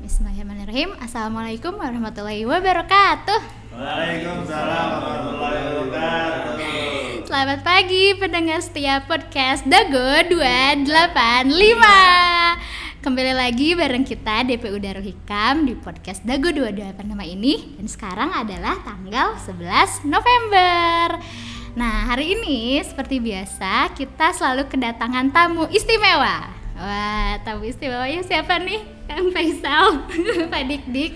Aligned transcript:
Bismillahirrahmanirrahim. 0.00 0.94
Assalamualaikum 1.02 1.74
warahmatullahi 1.74 2.46
wabarakatuh. 2.46 3.40
Waalaikumsalam 3.74 4.88
warahmatullahi 5.02 5.82
wabarakatuh. 5.82 7.26
Selamat 7.26 7.60
pagi 7.66 8.14
pendengar 8.14 8.62
setia 8.62 9.02
podcast 9.02 9.66
Dago 9.66 10.30
285 10.30 13.02
Kembali 13.02 13.34
lagi 13.34 13.74
bareng 13.74 14.06
kita 14.06 14.46
DPU 14.46 14.78
Darul 14.78 15.10
Hikam 15.10 15.66
di 15.66 15.74
podcast 15.74 16.22
Dago 16.22 16.54
285 16.54 17.34
ini. 17.34 17.74
Dan 17.82 17.90
sekarang 17.90 18.30
adalah 18.30 18.78
tanggal 18.86 19.34
11 19.34 20.06
November. 20.06 21.18
Nah 21.74 22.14
hari 22.14 22.38
ini 22.38 22.78
seperti 22.82 23.18
biasa 23.18 23.90
kita 23.98 24.38
selalu 24.38 24.70
kedatangan 24.70 25.34
tamu 25.34 25.66
istimewa 25.70 26.59
Wah 26.80 27.36
tamu 27.44 27.68
istimewanya 27.68 28.24
siapa 28.24 28.56
nih? 28.56 28.80
Kang 29.04 29.28
Faisal, 29.36 30.08
Pak 30.52 30.62
Dik 30.64 30.84
Dik 30.88 31.12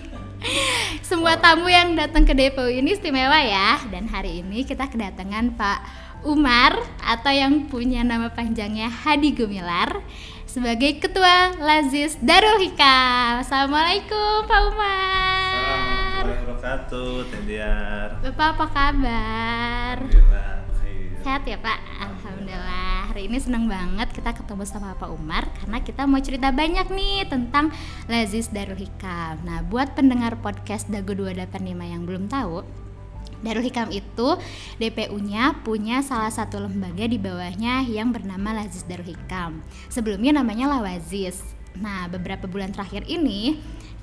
semua 1.01 1.37
tamu 1.37 1.65
yang 1.69 1.97
datang 1.97 2.25
ke 2.25 2.33
DPU 2.37 2.69
ini 2.69 2.93
istimewa 2.93 3.37
ya 3.41 3.81
dan 3.89 4.05
hari 4.05 4.45
ini 4.45 4.61
kita 4.61 4.85
kedatangan 4.85 5.57
Pak 5.57 5.79
Umar 6.25 6.81
atau 7.01 7.29
yang 7.33 7.69
punya 7.69 8.01
nama 8.01 8.33
panjangnya 8.33 8.89
Hadi 8.89 9.33
Gumilar 9.33 10.01
sebagai 10.49 10.97
Ketua 10.97 11.53
Lazis 11.61 12.17
Darul 12.21 12.57
Hikam. 12.61 13.45
Assalamualaikum 13.45 14.49
Pak 14.49 14.61
Umar. 14.73 16.25
Assalamualaikum 16.25 16.57
warahmatullahi. 16.57 18.21
Bapak 18.25 18.49
apa 18.57 18.65
kabar? 18.73 19.95
Alhamdulillah. 20.01 20.53
Sehat 21.21 21.43
ya 21.45 21.57
Pak? 21.57 21.79
Alhamdulillah 22.01 22.84
Hari 23.15 23.31
ini 23.31 23.39
seneng 23.39 23.71
banget 23.71 24.11
kita 24.11 24.35
ketemu 24.35 24.67
sama 24.67 24.91
Pak 24.99 25.07
Umar 25.07 25.47
Karena 25.55 25.79
kita 25.79 26.03
mau 26.03 26.19
cerita 26.19 26.51
banyak 26.51 26.91
nih 26.91 27.23
tentang 27.31 27.71
Lazis 28.11 28.51
Darul 28.51 28.75
Hikam. 28.75 29.39
Nah 29.47 29.63
buat 29.63 29.95
pendengar 29.95 30.35
podcast 30.43 30.91
Dago 30.91 31.15
285 31.15 31.63
yang 31.63 32.03
belum 32.03 32.27
tahu 32.27 32.67
Darul 33.39 33.63
Hikam 33.63 33.87
itu 33.95 34.35
DPU-nya 34.83 35.63
punya 35.63 36.03
salah 36.03 36.27
satu 36.27 36.59
lembaga 36.59 37.07
di 37.07 37.15
bawahnya 37.15 37.87
yang 37.87 38.11
bernama 38.11 38.51
Lazis 38.51 38.83
Darul 38.83 39.07
Hikam. 39.07 39.63
Sebelumnya 39.87 40.35
namanya 40.35 40.75
Lawazis. 40.75 41.39
Nah 41.79 42.11
beberapa 42.11 42.51
bulan 42.51 42.75
terakhir 42.75 43.07
ini 43.07 43.55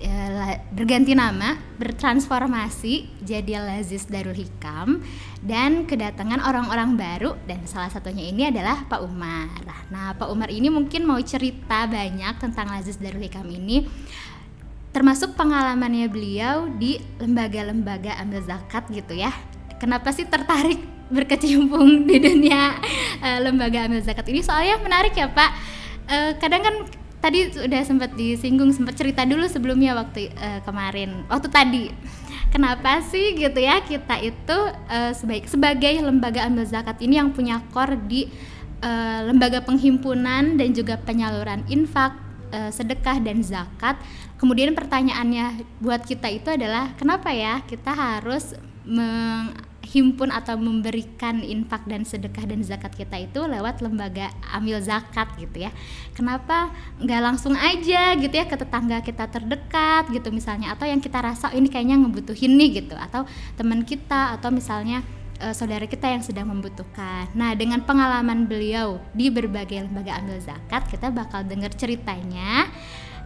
eh, 0.02 0.58
berganti 0.74 1.14
nama, 1.14 1.54
bertransformasi 1.78 3.22
jadi 3.22 3.62
Lazis 3.62 4.10
Darul 4.10 4.34
Hikam 4.34 5.00
dan 5.40 5.86
kedatangan 5.86 6.42
orang-orang 6.42 6.98
baru 6.98 7.38
dan 7.46 7.62
salah 7.70 7.88
satunya 7.88 8.26
ini 8.26 8.50
adalah 8.50 8.84
Pak 8.90 9.00
Umar. 9.00 9.48
Nah, 9.94 10.12
Pak 10.18 10.28
Umar 10.28 10.50
ini 10.50 10.68
mungkin 10.68 11.06
mau 11.06 11.18
cerita 11.22 11.86
banyak 11.86 12.42
tentang 12.42 12.74
Lazis 12.74 12.98
Darul 12.98 13.22
Hikam 13.22 13.46
ini 13.46 13.86
termasuk 14.92 15.32
pengalamannya 15.40 16.06
beliau 16.12 16.68
di 16.76 17.00
lembaga-lembaga 17.16 18.20
ambil 18.20 18.44
zakat 18.44 18.84
gitu 18.92 19.16
ya. 19.16 19.32
Kenapa 19.80 20.12
sih 20.12 20.28
tertarik 20.28 20.78
berkecimpung 21.08 22.04
di 22.08 22.20
dunia 22.20 22.76
eh, 23.24 23.38
lembaga 23.40 23.88
ambil 23.88 24.04
zakat 24.04 24.28
ini? 24.28 24.44
Soalnya 24.44 24.78
menarik 24.84 25.16
ya 25.16 25.32
Pak. 25.32 25.50
Eh, 26.12 26.30
kadang 26.36 26.60
kan 26.60 26.74
tadi 27.22 27.54
sudah 27.54 27.82
sempat 27.86 28.10
disinggung 28.18 28.74
sempat 28.74 28.98
cerita 28.98 29.22
dulu 29.22 29.46
sebelumnya 29.46 29.94
waktu 29.94 30.34
eh, 30.34 30.60
kemarin. 30.66 31.22
Waktu 31.30 31.48
tadi. 31.48 31.84
Kenapa 32.52 33.00
sih 33.00 33.32
gitu 33.32 33.56
ya 33.62 33.80
kita 33.80 34.20
itu 34.20 34.58
eh, 34.90 35.14
sebaik 35.14 35.48
sebagai 35.48 35.94
lembaga 36.02 36.44
ambil 36.44 36.66
zakat 36.66 37.00
ini 37.00 37.16
yang 37.16 37.30
punya 37.32 37.62
core 37.70 37.96
di 38.10 38.28
eh, 38.82 39.20
lembaga 39.24 39.62
penghimpunan 39.62 40.58
dan 40.58 40.68
juga 40.74 40.98
penyaluran 41.00 41.64
infak 41.70 42.12
eh, 42.50 42.68
sedekah 42.74 43.22
dan 43.22 43.40
zakat. 43.40 43.96
Kemudian 44.36 44.74
pertanyaannya 44.74 45.62
buat 45.78 46.02
kita 46.02 46.26
itu 46.26 46.50
adalah 46.50 46.92
kenapa 46.98 47.30
ya 47.30 47.62
kita 47.62 47.94
harus 47.94 48.58
menghimpun 49.92 50.32
atau 50.32 50.56
memberikan 50.56 51.44
infak 51.44 51.84
dan 51.84 52.08
sedekah 52.08 52.48
dan 52.48 52.64
zakat 52.64 52.96
kita 52.96 53.28
itu 53.28 53.44
lewat 53.44 53.84
lembaga 53.84 54.32
amil 54.56 54.80
zakat 54.80 55.28
gitu 55.36 55.68
ya 55.68 55.70
kenapa 56.16 56.72
nggak 56.96 57.20
langsung 57.20 57.52
aja 57.52 58.16
gitu 58.16 58.32
ya 58.32 58.48
ke 58.48 58.56
tetangga 58.56 59.04
kita 59.04 59.28
terdekat 59.28 60.08
gitu 60.08 60.32
misalnya 60.32 60.72
atau 60.72 60.88
yang 60.88 60.96
kita 60.96 61.20
rasa 61.20 61.52
ini 61.52 61.68
kayaknya 61.68 62.00
ngebutuhin 62.00 62.56
nih 62.56 62.80
gitu 62.80 62.96
atau 62.96 63.28
teman 63.60 63.84
kita 63.84 64.40
atau 64.40 64.48
misalnya 64.48 65.04
eh, 65.36 65.52
saudara 65.52 65.84
kita 65.84 66.08
yang 66.08 66.24
sedang 66.24 66.48
membutuhkan. 66.48 67.28
Nah, 67.36 67.52
dengan 67.52 67.84
pengalaman 67.84 68.48
beliau 68.48 68.96
di 69.12 69.28
berbagai 69.28 69.84
lembaga 69.90 70.22
ambil 70.24 70.40
zakat, 70.40 70.88
kita 70.88 71.12
bakal 71.12 71.44
dengar 71.44 71.68
ceritanya. 71.76 72.64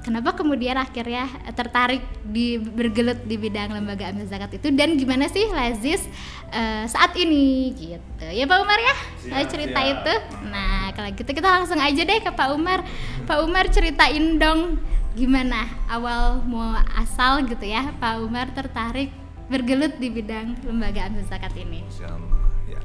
Kenapa 0.06 0.38
kemudian 0.38 0.78
akhirnya 0.78 1.26
tertarik 1.58 1.98
di 2.22 2.62
bergelut 2.62 3.26
di 3.26 3.34
bidang 3.34 3.74
lembaga 3.74 4.14
ambil 4.14 4.30
zakat 4.30 4.54
itu 4.54 4.70
dan 4.70 4.94
gimana 4.94 5.26
sih 5.26 5.50
Lazis 5.50 6.06
eh, 6.54 6.86
saat 6.86 7.10
ini 7.18 7.74
gitu. 7.74 8.26
Ya 8.30 8.46
Pak 8.46 8.58
Umar 8.62 8.78
ya, 8.78 8.94
saya 9.18 9.42
Siap, 9.42 9.50
cerita 9.50 9.82
siap. 9.82 9.98
itu. 9.98 10.14
Nah, 10.46 10.94
kalau 10.94 11.10
gitu 11.10 11.30
kita 11.34 11.48
langsung 11.50 11.82
aja 11.82 12.06
deh 12.06 12.22
ke 12.22 12.30
Pak 12.30 12.54
Umar. 12.54 12.86
Pak 13.26 13.38
Umar 13.42 13.66
ceritain 13.66 14.38
dong 14.38 14.78
gimana 15.18 15.66
awal 15.90 16.38
mau 16.46 16.78
asal 16.94 17.42
gitu 17.48 17.64
ya 17.66 17.90
Pak 17.98 18.22
Umar 18.22 18.46
tertarik 18.54 19.10
bergelut 19.50 19.98
di 19.98 20.06
bidang 20.06 20.54
lembaga 20.62 21.10
ambil 21.10 21.26
zakat 21.26 21.50
ini. 21.58 21.82
Insyaallah. 21.82 22.38
Ya. 22.70 22.78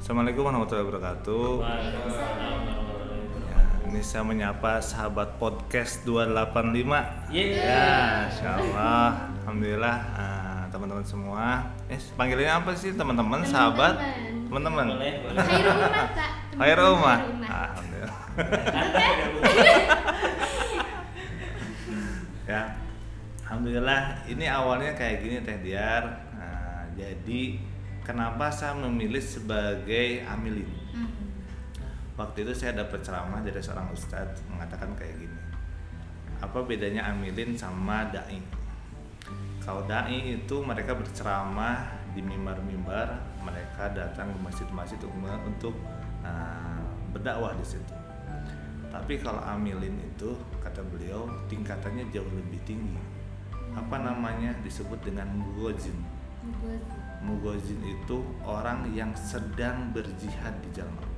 Assalamualaikum 0.00 0.48
warahmatullahi 0.48 0.88
wabarakatuh. 0.88 2.87
Ini 3.88 4.04
saya 4.04 4.20
menyapa 4.20 4.84
sahabat 4.84 5.40
podcast 5.40 6.04
285. 6.04 7.32
Ya, 7.32 8.28
insyaallah. 8.28 9.32
Alhamdulillah 9.40 9.96
ah, 10.12 10.62
teman-teman 10.68 11.00
semua. 11.08 11.72
Eh, 11.88 11.96
panggilannya 12.12 12.52
apa 12.52 12.76
sih 12.76 12.92
teman-teman, 12.92 13.40
sahabat? 13.48 13.96
Teman-teman. 14.44 14.92
Khairul 14.92 15.40
Ummah, 15.40 16.04
Pak. 16.12 16.28
Teman-teman 16.52 16.68
Khairul 16.68 16.90
Ummah. 17.00 17.16
Khairul 17.16 17.48
Ummah. 17.48 17.64
Alhamdulillah. 17.64 18.16
ya. 22.52 22.62
Alhamdulillah 23.48 24.00
ini 24.28 24.44
awalnya 24.52 24.92
kayak 24.92 25.24
gini 25.24 25.40
Teh 25.40 25.64
Diar. 25.64 26.04
Nah, 26.36 26.92
jadi 26.92 27.56
kenapa 28.04 28.52
saya 28.52 28.76
memilih 28.76 29.24
sebagai 29.24 30.28
amilin? 30.28 30.68
Hmm. 30.92 31.27
Waktu 32.18 32.42
itu 32.42 32.50
saya 32.50 32.82
dapat 32.82 32.98
ceramah 33.06 33.38
dari 33.46 33.62
seorang 33.62 33.94
ustadz 33.94 34.42
mengatakan 34.50 34.90
kayak 34.98 35.22
gini. 35.22 35.38
Apa 36.42 36.66
bedanya 36.66 37.06
amilin 37.14 37.54
sama 37.54 38.10
dai? 38.10 38.42
Kalau 39.62 39.86
dai 39.86 40.34
itu 40.34 40.56
mereka 40.58 40.98
berceramah 40.98 41.86
di 42.10 42.18
mimbar-mimbar, 42.26 43.22
mereka 43.46 43.94
datang 43.94 44.34
ke 44.34 44.38
masjid-masjid 44.42 44.98
untuk, 45.46 45.78
uh, 46.26 46.82
berdakwah 47.14 47.54
di 47.54 47.62
situ. 47.62 47.94
Tapi 48.90 49.22
kalau 49.22 49.38
amilin 49.54 49.94
itu 50.02 50.34
kata 50.58 50.82
beliau 50.90 51.30
tingkatannya 51.46 52.10
jauh 52.10 52.26
lebih 52.34 52.58
tinggi. 52.66 52.98
Apa 53.78 54.02
namanya 54.02 54.58
disebut 54.66 54.98
dengan 55.06 55.30
mugozin. 55.38 56.02
Mugozin 57.22 57.78
itu 57.86 58.26
orang 58.42 58.90
yang 58.90 59.14
sedang 59.14 59.94
berjihad 59.94 60.58
di 60.66 60.70
jalan 60.74 60.98
Allah. 60.98 61.17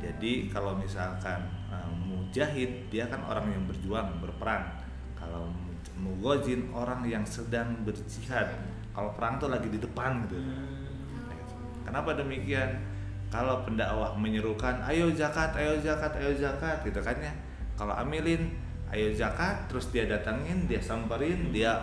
Jadi 0.00 0.48
kalau 0.48 0.78
misalkan 0.78 1.44
uh, 1.68 1.90
mujahid 1.92 2.88
dia 2.88 3.04
kan 3.10 3.20
orang 3.26 3.52
yang 3.52 3.64
berjuang 3.68 4.22
berperang. 4.22 4.64
Kalau 5.18 5.50
mu- 5.50 5.76
mugozin 5.96 6.70
orang 6.72 7.04
yang 7.04 7.24
sedang 7.26 7.84
berjihad. 7.84 8.48
Kalau 8.96 9.12
perang 9.12 9.36
tuh 9.36 9.52
lagi 9.52 9.68
di 9.68 9.76
depan 9.76 10.24
gitu. 10.24 10.40
Kenapa 11.84 12.16
demikian? 12.16 12.80
Kalau 13.26 13.66
pendakwah 13.66 14.14
menyerukan, 14.14 14.80
ayo 14.86 15.10
zakat, 15.12 15.52
ayo 15.58 15.76
zakat, 15.82 16.14
ayo 16.16 16.30
zakat, 16.32 16.80
gitu 16.86 17.02
kan 17.02 17.18
ya. 17.18 17.32
Kalau 17.74 17.92
amilin, 17.92 18.54
ayo 18.88 19.10
zakat, 19.12 19.66
terus 19.66 19.90
dia 19.90 20.06
datangin, 20.06 20.70
dia 20.70 20.78
samperin, 20.78 21.50
dia 21.50 21.82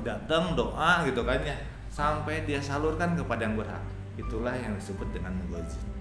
datang 0.00 0.56
doa 0.56 1.04
gitu 1.04 1.22
kan 1.22 1.38
ya, 1.44 1.54
sampai 1.92 2.48
dia 2.48 2.58
salurkan 2.58 3.14
kepada 3.14 3.46
yang 3.46 3.54
berhak. 3.60 3.84
Itulah 4.16 4.56
yang 4.56 4.74
disebut 4.74 5.12
dengan 5.12 5.36
mugozin. 5.44 5.97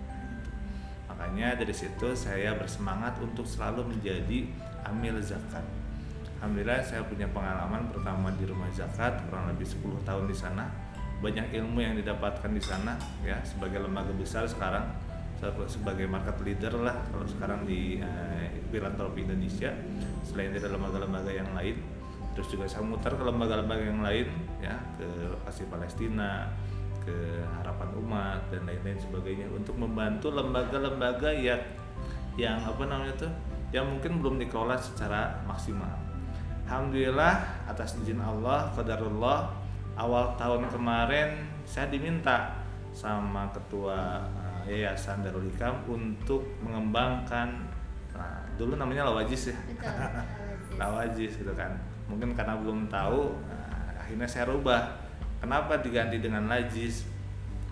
Makanya 1.18 1.58
dari 1.58 1.74
situ 1.74 2.14
saya 2.14 2.54
bersemangat 2.54 3.18
untuk 3.18 3.42
selalu 3.50 3.90
menjadi 3.90 4.46
amil 4.86 5.18
zakat. 5.18 5.66
Alhamdulillah 6.38 6.86
saya 6.86 7.02
punya 7.02 7.26
pengalaman 7.34 7.90
pertama 7.90 8.30
di 8.38 8.46
rumah 8.46 8.70
zakat 8.70 9.26
kurang 9.26 9.50
lebih 9.50 9.66
10 9.66 10.06
tahun 10.06 10.30
di 10.30 10.38
sana. 10.38 10.70
Banyak 11.18 11.50
ilmu 11.50 11.82
yang 11.82 11.98
didapatkan 11.98 12.54
di 12.54 12.62
sana 12.62 12.94
ya 13.26 13.42
sebagai 13.42 13.82
lembaga 13.82 14.14
besar 14.14 14.46
sekarang 14.46 14.86
se- 15.42 15.70
sebagai 15.74 16.06
market 16.06 16.38
leader 16.46 16.78
lah 16.78 16.94
kalau 17.10 17.26
sekarang 17.26 17.66
di 17.66 17.98
eh, 17.98 18.62
filantropi 18.70 19.26
Indonesia 19.26 19.74
selain 20.22 20.54
dari 20.54 20.70
lembaga-lembaga 20.70 21.34
yang 21.34 21.50
lain 21.58 21.82
terus 22.38 22.54
juga 22.54 22.70
saya 22.70 22.86
muter 22.86 23.18
ke 23.18 23.24
lembaga-lembaga 23.26 23.82
yang 23.82 24.06
lain 24.06 24.30
ya 24.62 24.78
ke 25.02 25.10
lokasi 25.34 25.66
Palestina 25.74 26.54
ke 27.08 27.40
harapan 27.56 27.90
umat 28.04 28.44
dan 28.52 28.68
lain-lain 28.68 29.00
sebagainya 29.00 29.48
untuk 29.56 29.80
membantu 29.80 30.28
lembaga-lembaga 30.36 31.32
yang 31.32 31.64
yang 32.36 32.60
apa 32.60 32.84
namanya 32.84 33.16
tuh 33.16 33.32
yang 33.72 33.88
mungkin 33.88 34.20
belum 34.20 34.36
dikelola 34.44 34.76
secara 34.76 35.40
maksimal. 35.48 35.92
Alhamdulillah 36.68 37.64
atas 37.72 37.96
izin 38.04 38.20
Allah, 38.20 38.68
qadarullah 38.76 39.56
awal 39.96 40.36
tahun 40.36 40.68
kemarin 40.68 41.48
saya 41.64 41.88
diminta 41.88 42.60
sama 42.92 43.48
ketua 43.56 44.20
uh, 44.36 44.62
Yayasan 44.68 45.24
Darul 45.24 45.48
Hikam 45.48 45.80
untuk 45.88 46.44
mengembangkan 46.60 47.56
nah, 48.12 48.44
dulu 48.60 48.76
namanya 48.76 49.08
Lawajis 49.08 49.56
ya. 49.56 49.58
Lawajis 50.82 51.40
gitu 51.40 51.54
kan. 51.56 51.72
Mungkin 52.12 52.36
karena 52.36 52.60
belum 52.60 52.92
tahu 52.92 53.32
nah, 53.48 53.96
akhirnya 54.04 54.28
saya 54.28 54.52
rubah. 54.52 55.07
Kenapa 55.38 55.80
diganti 55.80 56.18
dengan 56.18 56.50
Lajis? 56.50 57.06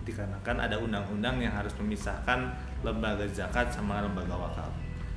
Dikarenakan 0.06 0.56
ada 0.62 0.78
undang-undang 0.78 1.42
yang 1.42 1.50
harus 1.50 1.74
memisahkan 1.82 2.54
lembaga 2.86 3.26
zakat 3.26 3.74
sama 3.74 3.98
lembaga 4.06 4.38
wakaf. 4.38 4.70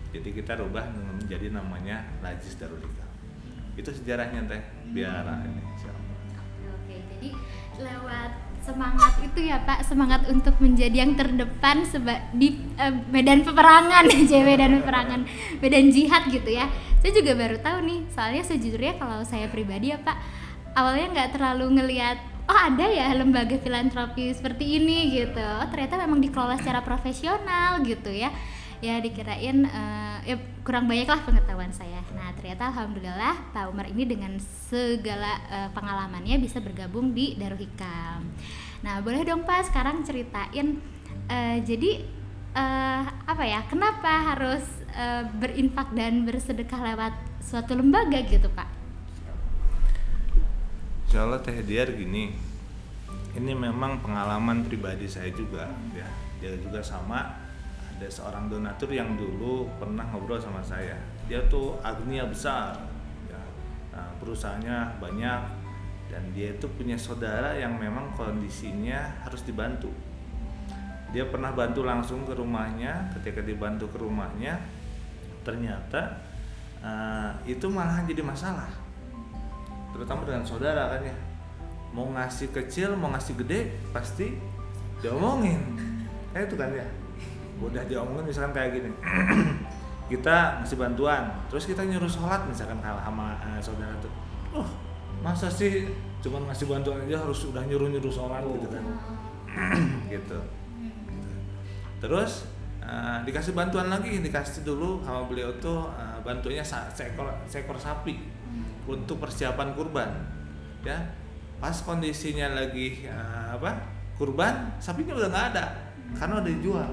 Jadi 0.10 0.34
kita 0.34 0.58
rubah 0.58 0.90
menjadi 0.90 1.54
namanya 1.54 2.02
Lajis 2.26 2.58
Darul 2.58 2.82
Hikam. 2.82 3.10
Itu 3.78 3.94
sejarahnya 3.94 4.50
teh 4.50 4.62
biar 4.90 5.30
ini 5.46 5.62
Oke, 5.70 6.98
jadi 6.98 7.30
lewat 7.78 8.32
semangat 8.66 9.14
itu 9.22 9.40
ya 9.46 9.62
Pak, 9.62 9.86
semangat 9.86 10.26
untuk 10.26 10.58
menjadi 10.58 11.06
yang 11.06 11.14
terdepan 11.14 11.86
seba 11.86 12.34
di 12.34 12.58
eh, 12.82 12.94
medan 13.14 13.46
peperangan 13.46 14.10
aja 14.18 14.38
medan 14.42 14.82
peperangan, 14.82 15.22
medan 15.62 15.94
jihad 15.94 16.26
gitu 16.34 16.50
ya. 16.50 16.66
Saya 17.00 17.14
juga 17.14 17.38
baru 17.38 17.62
tahu 17.62 17.78
nih, 17.86 18.00
soalnya 18.12 18.44
sejujurnya 18.44 18.98
kalau 18.98 19.22
saya 19.22 19.48
pribadi 19.48 19.94
ya 19.94 20.02
Pak, 20.02 20.18
awalnya 20.76 21.08
nggak 21.14 21.30
terlalu 21.38 21.80
ngelihat 21.80 22.18
oh 22.50 22.58
ada 22.58 22.86
ya 22.90 23.14
lembaga 23.14 23.62
filantropi 23.62 24.34
seperti 24.34 24.82
ini 24.82 25.14
gitu. 25.14 25.38
Oh 25.38 25.68
ternyata 25.70 26.02
memang 26.02 26.18
dikelola 26.18 26.58
secara 26.58 26.82
profesional 26.82 27.86
gitu 27.86 28.10
ya. 28.10 28.34
Ya 28.80 28.98
dikirain 29.04 29.68
uh, 29.68 30.24
ya 30.24 30.40
kurang 30.66 30.90
banyak 30.90 31.06
lah 31.06 31.22
pengetahuan 31.22 31.70
saya. 31.70 32.02
Nah 32.16 32.34
ternyata 32.34 32.74
alhamdulillah 32.74 33.54
Pak 33.54 33.70
Umar 33.70 33.86
ini 33.92 34.08
dengan 34.08 34.40
segala 34.42 35.38
uh, 35.52 35.70
pengalamannya 35.76 36.42
bisa 36.42 36.58
bergabung 36.64 37.14
di 37.14 37.38
Darul 37.38 37.60
Hikam. 37.60 38.26
Nah 38.82 39.04
boleh 39.04 39.22
dong 39.28 39.44
Pak 39.46 39.70
sekarang 39.70 40.02
ceritain 40.08 40.80
uh, 41.28 41.58
jadi 41.62 42.02
uh, 42.56 43.04
apa 43.28 43.44
ya 43.46 43.62
kenapa 43.68 44.34
harus 44.34 44.64
uh, 44.96 45.28
berinfak 45.38 45.92
dan 45.94 46.24
bersedekah 46.24 46.82
lewat 46.96 47.14
suatu 47.44 47.76
lembaga 47.76 48.24
gitu 48.26 48.48
Pak 48.48 48.79
Insya 51.10 51.26
Allah 51.26 51.42
Teh 51.42 51.66
Diar 51.66 51.90
gini 51.90 52.30
ini 53.34 53.52
memang 53.58 53.98
pengalaman 53.98 54.62
pribadi 54.70 55.10
saya 55.10 55.34
juga 55.34 55.66
ya. 55.90 56.06
Dia 56.38 56.54
juga 56.62 56.86
sama 56.86 57.34
ada 57.98 58.06
seorang 58.06 58.46
donatur 58.46 58.94
yang 58.94 59.18
dulu 59.18 59.66
pernah 59.82 60.06
ngobrol 60.14 60.38
sama 60.38 60.62
saya. 60.62 60.94
Dia 61.26 61.42
tuh 61.50 61.82
agnia 61.82 62.30
besar 62.30 62.78
ya. 63.26 63.42
Nah, 63.90 64.06
perusahaannya 64.22 65.02
banyak 65.02 65.42
dan 66.14 66.30
dia 66.38 66.54
itu 66.54 66.70
punya 66.78 66.94
saudara 66.94 67.58
yang 67.58 67.74
memang 67.82 68.14
kondisinya 68.14 69.26
harus 69.26 69.42
dibantu. 69.42 69.90
Dia 71.10 71.26
pernah 71.26 71.50
bantu 71.58 71.90
langsung 71.90 72.22
ke 72.22 72.38
rumahnya 72.38 73.18
ketika 73.18 73.42
dibantu 73.42 73.90
ke 73.90 73.98
rumahnya 73.98 74.62
ternyata 75.42 76.22
uh, 76.86 77.34
itu 77.50 77.66
malahan 77.66 78.06
jadi 78.06 78.22
masalah 78.22 78.89
terutama 79.96 80.26
dengan 80.26 80.44
saudara 80.46 80.92
kan 80.98 81.02
ya. 81.04 81.16
Mau 81.90 82.06
ngasih 82.14 82.54
kecil 82.54 82.94
mau 82.94 83.10
ngasih 83.14 83.34
gede 83.46 83.74
pasti 83.90 84.38
diomongin. 85.02 85.60
Kayak 86.34 86.46
itu 86.52 86.56
kan 86.56 86.70
ya. 86.74 86.86
Udah 87.60 87.84
diomongin 87.90 88.30
misalkan 88.30 88.54
kayak 88.54 88.70
gini. 88.78 88.90
Kita 90.12 90.62
ngasih 90.62 90.78
bantuan 90.82 91.30
terus 91.54 91.70
kita 91.70 91.86
nyuruh 91.86 92.10
sholat 92.10 92.42
misalkan 92.50 92.82
sama 92.82 93.38
uh, 93.46 93.62
saudara 93.62 93.94
tuh. 94.02 94.10
Oh 94.58 94.66
masa 95.20 95.52
sih 95.52 95.92
cuma 96.20 96.40
ngasih 96.48 96.68
bantuan 96.68 97.04
aja 97.04 97.20
harus 97.20 97.48
udah 97.48 97.64
nyuruh 97.68 97.88
nyuruh 97.92 98.12
sholat 98.12 98.44
gitu 98.44 98.68
kan? 98.72 98.84
Gitu. 100.14 100.40
Terus 102.00 102.48
uh, 102.80 103.20
dikasih 103.28 103.52
bantuan 103.52 103.92
lagi 103.92 104.24
dikasih 104.24 104.64
dulu 104.64 105.04
sama 105.04 105.28
beliau 105.28 105.52
tuh 105.60 105.92
uh, 105.92 106.18
bantuannya 106.24 106.64
seekor 106.96 107.28
seekor 107.50 107.76
sapi 107.76 108.16
untuk 108.90 109.22
persiapan 109.22 109.78
kurban 109.78 110.10
ya. 110.82 110.98
Pas 111.60 111.76
kondisinya 111.86 112.56
lagi 112.56 113.06
uh, 113.06 113.54
apa 113.54 113.84
kurban 114.18 114.74
sapinya 114.82 115.14
udah 115.14 115.30
nggak 115.30 115.46
ada 115.54 115.66
karena 116.18 116.42
udah 116.42 116.50
dijual. 116.50 116.92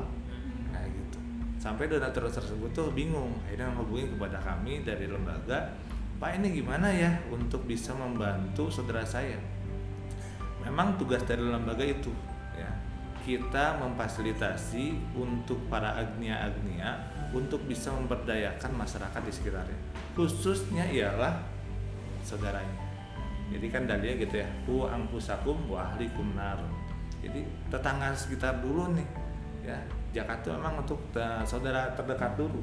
Kayak 0.75 0.88
gitu. 0.93 1.19
Sampai 1.56 1.88
donatur 1.88 2.28
tersebut 2.28 2.70
tuh 2.76 2.93
bingung 2.93 3.32
akhirnya 3.48 3.72
menghubungi 3.72 4.12
kepada 4.12 4.38
kami 4.43 4.84
dari 4.84 5.08
lembaga 5.08 5.72
pak 6.16 6.32
ini 6.40 6.48
gimana 6.64 6.88
ya 6.88 7.12
untuk 7.28 7.64
bisa 7.64 7.93
membantu 7.96 8.69
saudara 8.69 9.04
saya? 9.04 9.37
Memang 10.64 10.99
tugas 10.99 11.22
dari 11.25 11.44
lembaga 11.44 11.84
itu 11.87 12.10
ya. 12.56 12.70
Kita 13.22 13.78
memfasilitasi 13.82 15.14
untuk 15.19 15.66
para 15.66 15.99
agnia-agnia 15.99 17.10
untuk 17.34 17.62
bisa 17.66 17.90
memberdayakan 17.90 18.70
masyarakat 18.75 19.20
di 19.22 19.32
sekitarnya. 19.34 19.78
Khususnya 20.14 20.87
ialah 20.88 21.55
saudaranya. 22.26 22.75
Jadi 23.46 23.67
kan 23.70 23.87
dalilnya 23.87 24.26
gitu 24.26 24.43
ya 24.43 24.49
hu 24.67 24.90
angpusakum 24.90 25.70
wa 25.70 25.87
ahlikum 25.87 26.34
nar. 26.34 26.58
Jadi 27.23 27.46
tetangga 27.70 28.11
sekitar 28.11 28.58
dulu 28.58 28.90
nih 28.99 29.06
ya 29.62 29.78
zakat 30.11 30.43
itu 30.43 30.50
memang 30.50 30.82
untuk 30.82 30.99
saudara 31.46 31.94
terdekat 31.94 32.34
dulu 32.34 32.58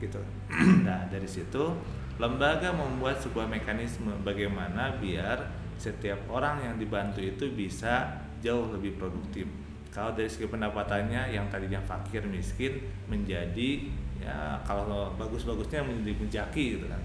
gitu. 0.00 0.20
Nah 0.86 1.04
dari 1.12 1.28
situ 1.28 1.76
lembaga 2.16 2.72
membuat 2.72 3.20
sebuah 3.20 3.44
mekanisme 3.44 4.08
bagaimana 4.24 4.96
biar 4.96 5.52
setiap 5.76 6.16
orang 6.32 6.64
yang 6.64 6.74
dibantu 6.80 7.20
itu 7.20 7.52
bisa 7.52 8.24
jauh 8.40 8.72
lebih 8.72 8.96
produktif. 8.96 9.44
Kalau 9.92 10.12
dari 10.16 10.28
segi 10.28 10.48
pendapatannya 10.48 11.32
yang 11.32 11.48
tadinya 11.52 11.80
fakir 11.84 12.24
miskin 12.24 12.80
menjadi 13.08 13.88
ya 14.20 14.60
kalau 14.64 15.12
bagus-bagusnya 15.20 15.84
menjadi 15.84 16.12
menjaki 16.16 16.64
gitu 16.80 16.86
kan 16.88 17.02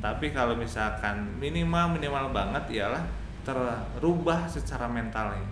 tapi 0.00 0.32
kalau 0.32 0.56
misalkan 0.56 1.28
minimal 1.36 1.92
minimal 1.92 2.32
banget 2.32 2.80
ialah 2.80 3.04
terubah 3.44 4.48
secara 4.48 4.88
mentalnya. 4.88 5.44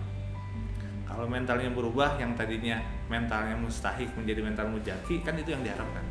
Kalau 1.05 1.25
mentalnya 1.29 1.69
berubah 1.69 2.17
yang 2.17 2.33
tadinya 2.33 2.81
mentalnya 3.09 3.53
mustahik 3.57 4.09
menjadi 4.17 4.41
mental 4.45 4.73
mujaki 4.73 5.21
kan 5.21 5.37
itu 5.37 5.53
yang 5.53 5.61
diharapkan. 5.61 6.01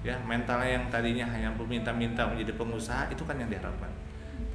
Ya 0.00 0.16
mentalnya 0.24 0.80
yang 0.80 0.86
tadinya 0.88 1.28
hanya 1.28 1.52
meminta-minta 1.52 2.28
menjadi 2.28 2.56
pengusaha 2.56 3.08
itu 3.12 3.24
kan 3.24 3.36
yang 3.40 3.48
diharapkan. 3.52 3.88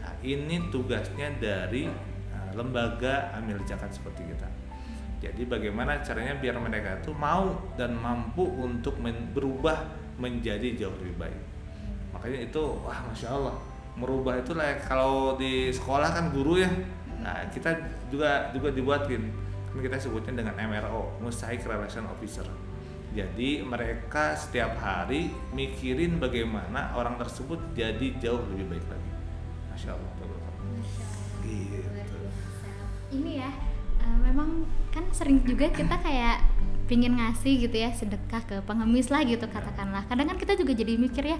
Nah, 0.01 0.13
ini 0.21 0.69
tugasnya 0.69 1.29
dari 1.41 1.89
uh, 2.33 2.51
lembaga 2.53 3.33
amil 3.37 3.61
zakat 3.65 3.93
seperti 3.93 4.25
kita. 4.29 4.49
Jadi 5.19 5.45
bagaimana 5.45 6.01
caranya 6.01 6.37
biar 6.37 6.57
mereka 6.61 7.01
itu 7.01 7.13
mau 7.13 7.73
dan 7.77 7.97
mampu 7.97 8.45
untuk 8.45 8.97
berubah 9.33 9.85
menjadi 10.21 10.85
jauh 10.85 10.95
lebih 11.01 11.17
baik 11.17 11.48
makanya 12.19 12.51
itu 12.51 12.63
wah 12.83 12.99
masya 13.07 13.31
Allah. 13.31 13.55
Merubah 13.95 14.39
itu 14.39 14.51
lah 14.55 14.75
kalau 14.83 15.39
di 15.39 15.71
sekolah 15.71 16.11
kan 16.11 16.35
guru 16.35 16.59
ya. 16.59 16.71
Nah 17.23 17.47
kita 17.51 17.79
juga 18.11 18.51
juga 18.51 18.75
dibuatin 18.75 19.31
kan 19.69 19.79
kita 19.79 19.95
sebutnya 19.95 20.43
dengan 20.43 20.55
MRO 20.59 21.15
Mustahik 21.23 21.63
Relation 21.63 22.03
Officer. 22.11 22.43
Jadi 23.15 23.63
mereka 23.63 24.37
setiap 24.37 24.77
hari 24.77 25.33
mikirin 25.55 26.21
bagaimana 26.21 26.93
orang 26.93 27.17
tersebut 27.17 27.57
jadi 27.73 28.13
jauh 28.21 28.43
lebih 28.53 28.77
baik 28.77 28.85
lagi. 28.85 29.11
Masya 29.73 29.89
Allah 29.95 30.11
gitu. 30.13 30.25
Ini 33.09 33.31
ya 33.41 33.49
uh, 34.05 34.17
memang 34.21 34.69
kan 34.93 35.01
sering 35.09 35.41
juga 35.41 35.65
kita 35.73 35.97
kayak 35.97 36.45
pingin 36.85 37.17
ngasih 37.17 37.69
gitu 37.69 37.77
ya 37.77 37.89
sedekah 37.93 38.41
ke 38.45 38.55
pengemis 38.65 39.13
lah 39.13 39.21
gitu 39.25 39.45
katakanlah. 39.45 40.05
Kadang 40.09 40.33
kan 40.33 40.37
kita 40.37 40.57
juga 40.57 40.73
jadi 40.73 40.97
mikir 40.97 41.25
ya 41.25 41.37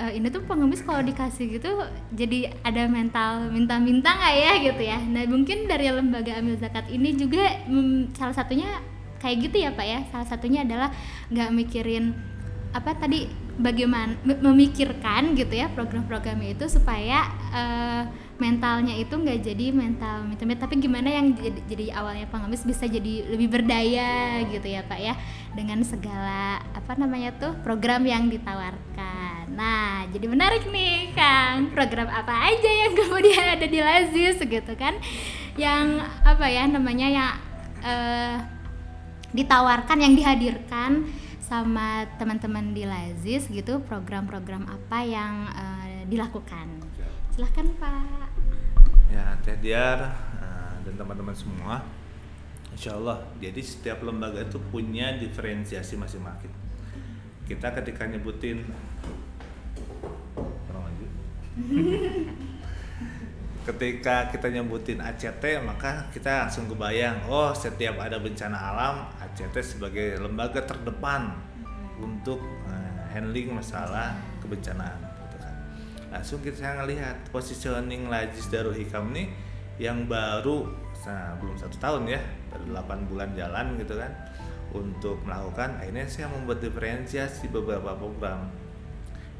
uh, 0.00 0.10
ini 0.16 0.32
tuh 0.32 0.40
pengemis 0.48 0.80
kalau 0.80 1.04
dikasih 1.04 1.60
gitu 1.60 1.68
jadi 2.16 2.56
ada 2.64 2.88
mental 2.88 3.52
minta-minta 3.52 4.16
nggak 4.16 4.34
ya 4.40 4.52
gitu 4.64 4.82
ya. 4.82 4.98
Nah 5.04 5.28
mungkin 5.28 5.68
dari 5.68 5.92
lembaga 5.92 6.40
amil 6.40 6.56
zakat 6.56 6.88
ini 6.88 7.12
juga 7.14 7.60
mm, 7.68 8.16
salah 8.16 8.32
satunya 8.32 8.80
kayak 9.20 9.36
gitu 9.50 9.56
ya 9.60 9.70
pak 9.76 9.86
ya. 9.86 10.00
Salah 10.08 10.26
satunya 10.26 10.64
adalah 10.64 10.88
nggak 11.28 11.50
mikirin 11.52 12.16
apa 12.72 12.96
tadi 12.96 13.28
bagaimana 13.60 14.16
memikirkan 14.24 15.36
gitu 15.36 15.52
ya 15.52 15.68
program-programnya 15.74 16.56
itu 16.56 16.70
supaya 16.70 17.28
uh, 17.52 18.02
mentalnya 18.40 18.96
itu 18.96 19.12
nggak 19.12 19.44
jadi 19.44 19.66
mental 19.70 20.24
minta 20.24 20.42
tapi 20.56 20.80
gimana 20.80 21.12
yang 21.12 21.36
jadi, 21.36 21.60
jadi 21.68 21.86
awalnya 22.00 22.26
pengemis 22.32 22.64
bisa 22.64 22.88
jadi 22.88 23.28
lebih 23.28 23.52
berdaya 23.52 24.40
gitu 24.48 24.64
ya 24.64 24.80
pak 24.88 24.96
ya? 24.96 25.14
Dengan 25.52 25.84
segala 25.84 26.64
apa 26.72 26.96
namanya 26.96 27.36
tuh 27.36 27.52
program 27.60 28.00
yang 28.08 28.32
ditawarkan. 28.32 29.52
Nah 29.52 30.08
jadi 30.08 30.26
menarik 30.26 30.64
nih 30.72 31.12
kang. 31.12 31.68
Program 31.76 32.08
apa 32.08 32.48
aja 32.48 32.70
yang 32.88 32.92
kemudian 32.96 33.44
ada 33.60 33.66
di 33.68 33.78
Lazis 33.84 34.40
gitu 34.40 34.72
kan? 34.74 34.96
Yang 35.60 36.00
apa 36.24 36.46
ya 36.48 36.64
namanya 36.64 37.06
yang 37.12 37.30
uh, 37.84 38.36
ditawarkan 39.36 39.98
yang 40.00 40.16
dihadirkan 40.16 41.06
sama 41.50 42.06
teman-teman 42.14 42.70
di 42.70 42.86
Lazis 42.86 43.50
gitu 43.50 43.82
program-program 43.82 44.70
apa 44.70 45.02
yang 45.02 45.50
uh, 45.50 46.06
dilakukan. 46.06 46.78
Silahkan 47.34 47.66
Pak. 47.74 48.29
Ya 49.10 49.34
Teh 49.42 49.58
Diar 49.58 49.98
uh, 50.38 50.74
dan 50.86 50.94
teman-teman 50.94 51.34
semua, 51.34 51.82
Insya 52.70 52.94
Allah. 52.94 53.26
Jadi 53.42 53.60
setiap 53.60 54.06
lembaga 54.06 54.46
itu 54.46 54.62
punya 54.70 55.18
diferensiasi 55.18 55.98
masing-masing. 55.98 56.54
Kita 57.44 57.74
ketika 57.74 58.06
nyebutin 58.06 58.62
ketika 63.68 64.32
kita 64.32 64.48
nyebutin 64.48 64.98
ACT 65.04 65.60
maka 65.60 66.08
kita 66.14 66.46
langsung 66.46 66.64
kebayang 66.70 67.28
oh 67.28 67.52
setiap 67.52 68.00
ada 68.00 68.16
bencana 68.16 68.56
alam 68.56 68.94
ACT 69.20 69.52
sebagai 69.60 70.16
lembaga 70.16 70.64
terdepan 70.64 71.36
untuk 72.00 72.40
uh, 72.64 73.04
handling 73.12 73.52
masalah 73.52 74.16
kebencanaan. 74.40 75.09
Langsung 76.10 76.42
kita 76.42 76.82
ngelihat 76.82 77.30
positioning 77.30 78.10
Lajis 78.10 78.50
Darul 78.50 78.74
Hikam 78.74 79.14
ini 79.14 79.30
yang 79.80 80.04
baru 80.10 80.68
nah, 81.06 81.38
belum 81.38 81.56
satu 81.56 81.78
tahun 81.80 82.10
ya 82.10 82.20
baru 82.52 82.76
8 82.84 83.08
bulan 83.08 83.30
jalan 83.32 83.78
gitu 83.80 83.96
kan 83.96 84.12
untuk 84.70 85.18
melakukan 85.26 85.78
akhirnya 85.80 86.06
saya 86.06 86.26
membuat 86.30 86.62
diferensiasi 86.62 87.50
beberapa 87.50 87.94
program 87.96 88.50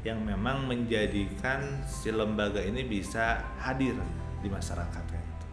yang 0.01 0.17
memang 0.25 0.65
menjadikan 0.65 1.85
si 1.85 2.09
lembaga 2.09 2.57
ini 2.57 2.81
bisa 2.81 3.37
hadir 3.61 3.93
di 4.41 4.49
masyarakatnya 4.49 5.21
itu. 5.21 5.47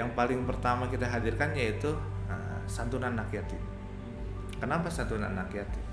Yang 0.00 0.16
paling 0.16 0.48
pertama 0.48 0.88
kita 0.88 1.04
hadirkan 1.04 1.52
yaitu 1.52 1.92
uh, 2.32 2.60
santunan 2.64 3.12
anak 3.12 3.28
yatim. 3.36 3.60
Kenapa 4.56 4.88
santunan 4.88 5.36
anak 5.36 5.52
yatim? 5.52 5.84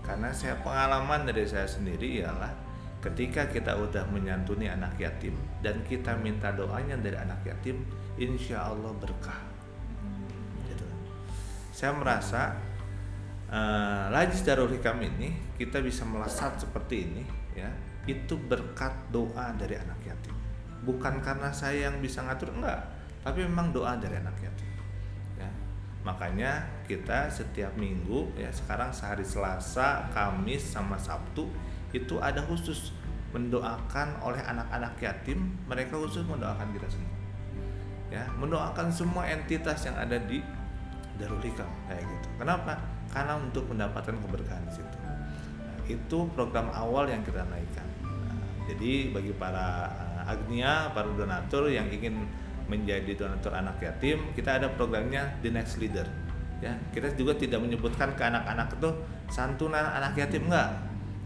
Karena 0.00 0.32
saya 0.32 0.56
pengalaman 0.64 1.28
dari 1.28 1.44
saya 1.44 1.68
sendiri 1.68 2.24
ialah 2.24 2.52
ketika 3.04 3.52
kita 3.52 3.76
udah 3.76 4.08
menyantuni 4.08 4.64
anak 4.64 4.96
yatim 4.96 5.36
dan 5.60 5.84
kita 5.84 6.16
minta 6.16 6.48
doanya 6.56 6.96
dari 6.96 7.20
anak 7.20 7.44
yatim, 7.44 7.84
insya 8.16 8.64
Allah 8.64 8.96
berkah. 8.96 9.44
Gitu. 10.64 10.86
Saya 11.76 11.92
merasa 11.92 12.56
uh, 13.54 14.10
Lajis 14.10 14.42
Darul 14.42 14.72
Hikam 14.72 14.98
ini 15.04 15.34
kita 15.54 15.78
bisa 15.84 16.02
melesat 16.02 16.58
seperti 16.58 17.06
ini 17.06 17.22
ya 17.54 17.70
itu 18.04 18.36
berkat 18.36 18.92
doa 19.14 19.54
dari 19.56 19.78
anak 19.78 20.00
yatim 20.04 20.34
bukan 20.84 21.24
karena 21.24 21.48
saya 21.54 21.88
yang 21.88 22.02
bisa 22.02 22.20
ngatur 22.20 22.52
enggak 22.52 22.84
tapi 23.24 23.40
memang 23.46 23.72
doa 23.72 23.96
dari 23.96 24.20
anak 24.20 24.36
yatim 24.42 24.68
ya 25.40 25.48
makanya 26.04 26.68
kita 26.84 27.32
setiap 27.32 27.72
minggu 27.80 28.36
ya 28.36 28.52
sekarang 28.52 28.92
sehari 28.92 29.24
Selasa 29.24 30.12
Kamis 30.12 30.60
sama 30.60 31.00
Sabtu 31.00 31.48
itu 31.94 32.18
ada 32.18 32.42
khusus 32.42 32.90
mendoakan 33.30 34.18
oleh 34.22 34.42
anak-anak 34.42 34.98
yatim 34.98 35.54
mereka 35.70 35.94
khusus 35.98 36.26
mendoakan 36.26 36.70
kita 36.74 36.86
semua 36.90 37.14
ya 38.10 38.26
mendoakan 38.36 38.90
semua 38.90 39.26
entitas 39.30 39.86
yang 39.86 39.96
ada 39.98 40.18
di 40.18 40.42
Darul 41.14 41.38
Hikam 41.38 41.70
kayak 41.86 42.02
gitu 42.02 42.28
kenapa 42.42 42.94
karena 43.14 43.38
untuk 43.38 43.70
mendapatkan 43.70 44.18
keberkahan 44.18 44.66
di 44.66 44.74
situ. 44.74 44.96
Nah, 45.06 45.78
itu 45.86 46.18
program 46.34 46.66
awal 46.74 47.06
yang 47.06 47.22
kita 47.22 47.46
naikkan. 47.46 47.86
Nah, 48.02 48.34
jadi 48.66 49.14
bagi 49.14 49.30
para 49.38 49.86
uh, 49.94 50.32
agnia, 50.34 50.90
para 50.90 51.06
donatur 51.14 51.70
yang 51.70 51.86
ingin 51.94 52.26
menjadi 52.66 53.14
donatur 53.14 53.54
anak 53.54 53.78
yatim, 53.78 54.34
kita 54.34 54.58
ada 54.58 54.66
programnya 54.74 55.38
The 55.46 55.54
Next 55.54 55.78
Leader. 55.78 56.10
Ya, 56.58 56.74
kita 56.90 57.14
juga 57.14 57.38
tidak 57.38 57.62
menyebutkan 57.62 58.18
ke 58.18 58.22
anak-anak 58.24 58.74
itu 58.74 58.90
santunan 59.30 59.84
anak 59.94 60.18
yatim 60.18 60.50
enggak. 60.50 60.74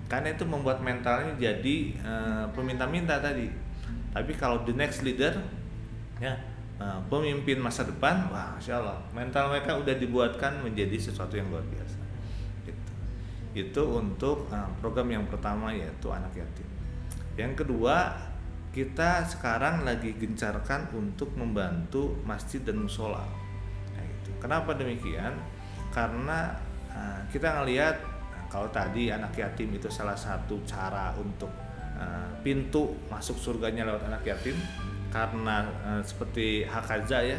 Karena 0.08 0.32
itu 0.32 0.48
membuat 0.48 0.80
mentalnya 0.80 1.36
jadi 1.36 1.76
uh, 2.00 2.44
peminta-minta 2.56 3.20
tadi. 3.20 3.52
Tapi 4.10 4.32
kalau 4.34 4.64
the 4.64 4.72
next 4.72 5.04
leader 5.04 5.36
ya 6.18 6.34
Nah, 6.78 7.02
pemimpin 7.10 7.58
masa 7.58 7.82
depan, 7.82 8.30
wah, 8.30 8.54
masya 8.54 8.78
Allah, 8.78 9.02
mental 9.10 9.50
mereka 9.50 9.74
udah 9.74 9.98
dibuatkan 9.98 10.62
menjadi 10.62 10.94
sesuatu 10.94 11.34
yang 11.34 11.50
luar 11.50 11.66
biasa. 11.66 11.98
Itu, 12.62 12.92
itu 13.58 13.82
untuk 13.98 14.46
uh, 14.46 14.70
program 14.78 15.10
yang 15.10 15.26
pertama 15.26 15.74
yaitu 15.74 16.06
anak 16.14 16.30
yatim. 16.38 16.70
Yang 17.34 17.66
kedua, 17.66 18.14
kita 18.70 19.26
sekarang 19.26 19.82
lagi 19.82 20.14
gencarkan 20.14 20.94
untuk 20.94 21.34
membantu 21.34 22.14
masjid 22.22 22.62
dan 22.62 22.78
musola. 22.78 23.26
Nah, 23.98 24.02
gitu. 24.06 24.38
Kenapa 24.38 24.70
demikian? 24.78 25.34
Karena 25.90 26.54
uh, 26.94 27.26
kita 27.34 27.58
ngelihat 27.58 27.98
kalau 28.48 28.68
tadi 28.72 29.12
anak 29.12 29.36
yatim 29.36 29.76
itu 29.76 29.92
salah 29.92 30.16
satu 30.16 30.64
cara 30.64 31.12
untuk 31.20 31.52
uh, 31.96 32.32
pintu 32.40 32.96
masuk 33.12 33.36
surganya 33.36 33.84
lewat 33.84 34.08
anak 34.08 34.24
yatim 34.24 34.56
karena 35.12 35.68
uh, 35.84 36.02
seperti 36.04 36.64
hakaza 36.64 37.24
ya 37.24 37.38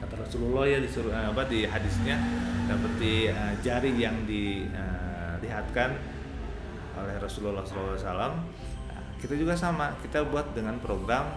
kata 0.00 0.16
Rasulullah 0.16 0.64
ya 0.64 0.78
disuruh 0.80 1.12
uh, 1.12 1.34
apa 1.34 1.44
di 1.50 1.66
hadisnya 1.66 2.16
seperti 2.70 3.28
uh, 3.28 3.52
jari 3.60 3.92
yang 3.98 4.16
dilihatkan 4.24 5.90
uh, 6.96 7.02
oleh 7.04 7.16
Rasulullah 7.18 7.66
SAW 7.66 7.98
uh, 7.98 8.32
kita 9.20 9.36
juga 9.36 9.52
sama 9.52 9.92
kita 10.00 10.24
buat 10.24 10.56
dengan 10.56 10.80
program 10.80 11.28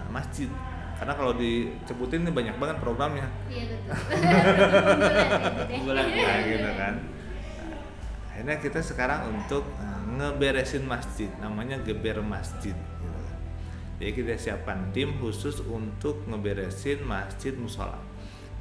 uh, 0.00 0.10
masjid. 0.10 0.50
Karena 0.98 1.14
kalau 1.14 1.30
disebutin 1.38 2.26
ini 2.26 2.34
banyak 2.34 2.58
banget 2.58 2.82
programnya. 2.82 3.30
Iya 3.46 3.70
betul. 3.70 3.94
Nah, 5.94 6.42
gitu 6.42 6.70
kan. 6.74 6.98
nah, 6.98 7.17
akhirnya 8.38 8.62
kita 8.62 8.78
sekarang 8.78 9.34
untuk 9.34 9.66
uh, 9.82 10.02
ngeberesin 10.14 10.86
masjid 10.86 11.26
namanya 11.42 11.82
geber 11.82 12.22
masjid 12.22 12.78
jadi 13.98 14.14
kita 14.14 14.34
siapkan 14.38 14.94
tim 14.94 15.10
khusus 15.18 15.58
untuk 15.66 16.22
ngeberesin 16.30 17.02
masjid 17.02 17.50
musola. 17.58 17.98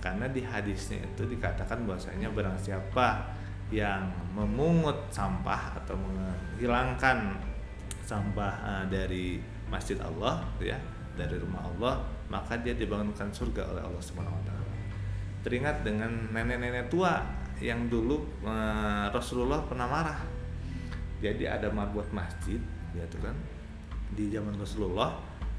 Karena 0.01 0.25
di 0.29 0.41
hadisnya 0.41 0.97
itu 0.97 1.29
dikatakan 1.29 1.85
bahwasanya 1.85 2.33
barang 2.33 2.57
siapa 2.57 3.37
yang 3.69 4.09
memungut 4.33 5.13
sampah 5.13 5.77
atau 5.77 5.93
menghilangkan 5.93 7.37
sampah 8.01 8.53
uh, 8.65 8.85
dari 8.89 9.37
masjid 9.69 9.99
Allah 10.01 10.41
ya, 10.57 10.77
dari 11.13 11.37
rumah 11.37 11.61
Allah, 11.61 12.01
maka 12.33 12.57
dia 12.57 12.73
dibangunkan 12.73 13.29
surga 13.29 13.77
oleh 13.77 13.83
Allah 13.85 14.01
Subhanahu 14.01 14.33
wa 14.33 14.43
taala. 14.47 14.73
Teringat 15.45 15.85
dengan 15.85 16.33
nenek-nenek 16.33 16.89
tua 16.89 17.21
yang 17.59 17.89
dulu 17.89 18.21
uh, 18.45 19.09
Rasulullah 19.09 19.65
pernah 19.65 19.89
marah. 19.89 20.19
Jadi 21.17 21.49
ada 21.49 21.73
marbot 21.73 22.05
masjid, 22.13 22.61
ya 22.93 23.01
tuh 23.09 23.17
kan, 23.25 23.33
di 24.13 24.29
zaman 24.29 24.53
Rasulullah 24.53 25.17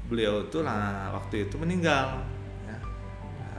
beliau 0.09 0.49
itu 0.49 0.65
lah 0.65 1.13
waktu 1.13 1.45
itu 1.45 1.55
meninggal 1.61 2.25
ya. 2.65 2.77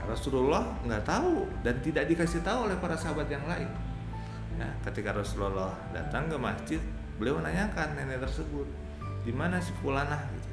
Rasulullah 0.03 0.75
nggak 0.83 1.07
tahu 1.07 1.47
dan 1.63 1.79
tidak 1.79 2.11
dikasih 2.11 2.43
tahu 2.43 2.67
oleh 2.67 2.75
para 2.75 2.99
sahabat 2.99 3.31
yang 3.31 3.47
lain 3.47 3.71
ya, 4.59 4.67
ketika 4.91 5.15
Rasulullah 5.15 5.71
datang 5.95 6.27
ke 6.27 6.35
masjid 6.35 6.81
beliau 7.15 7.39
menanyakan 7.39 7.95
nenek 7.95 8.19
tersebut 8.27 8.67
di 9.23 9.31
mana 9.31 9.63
si 9.63 9.71
Fulanah 9.79 10.19
gitu. 10.35 10.51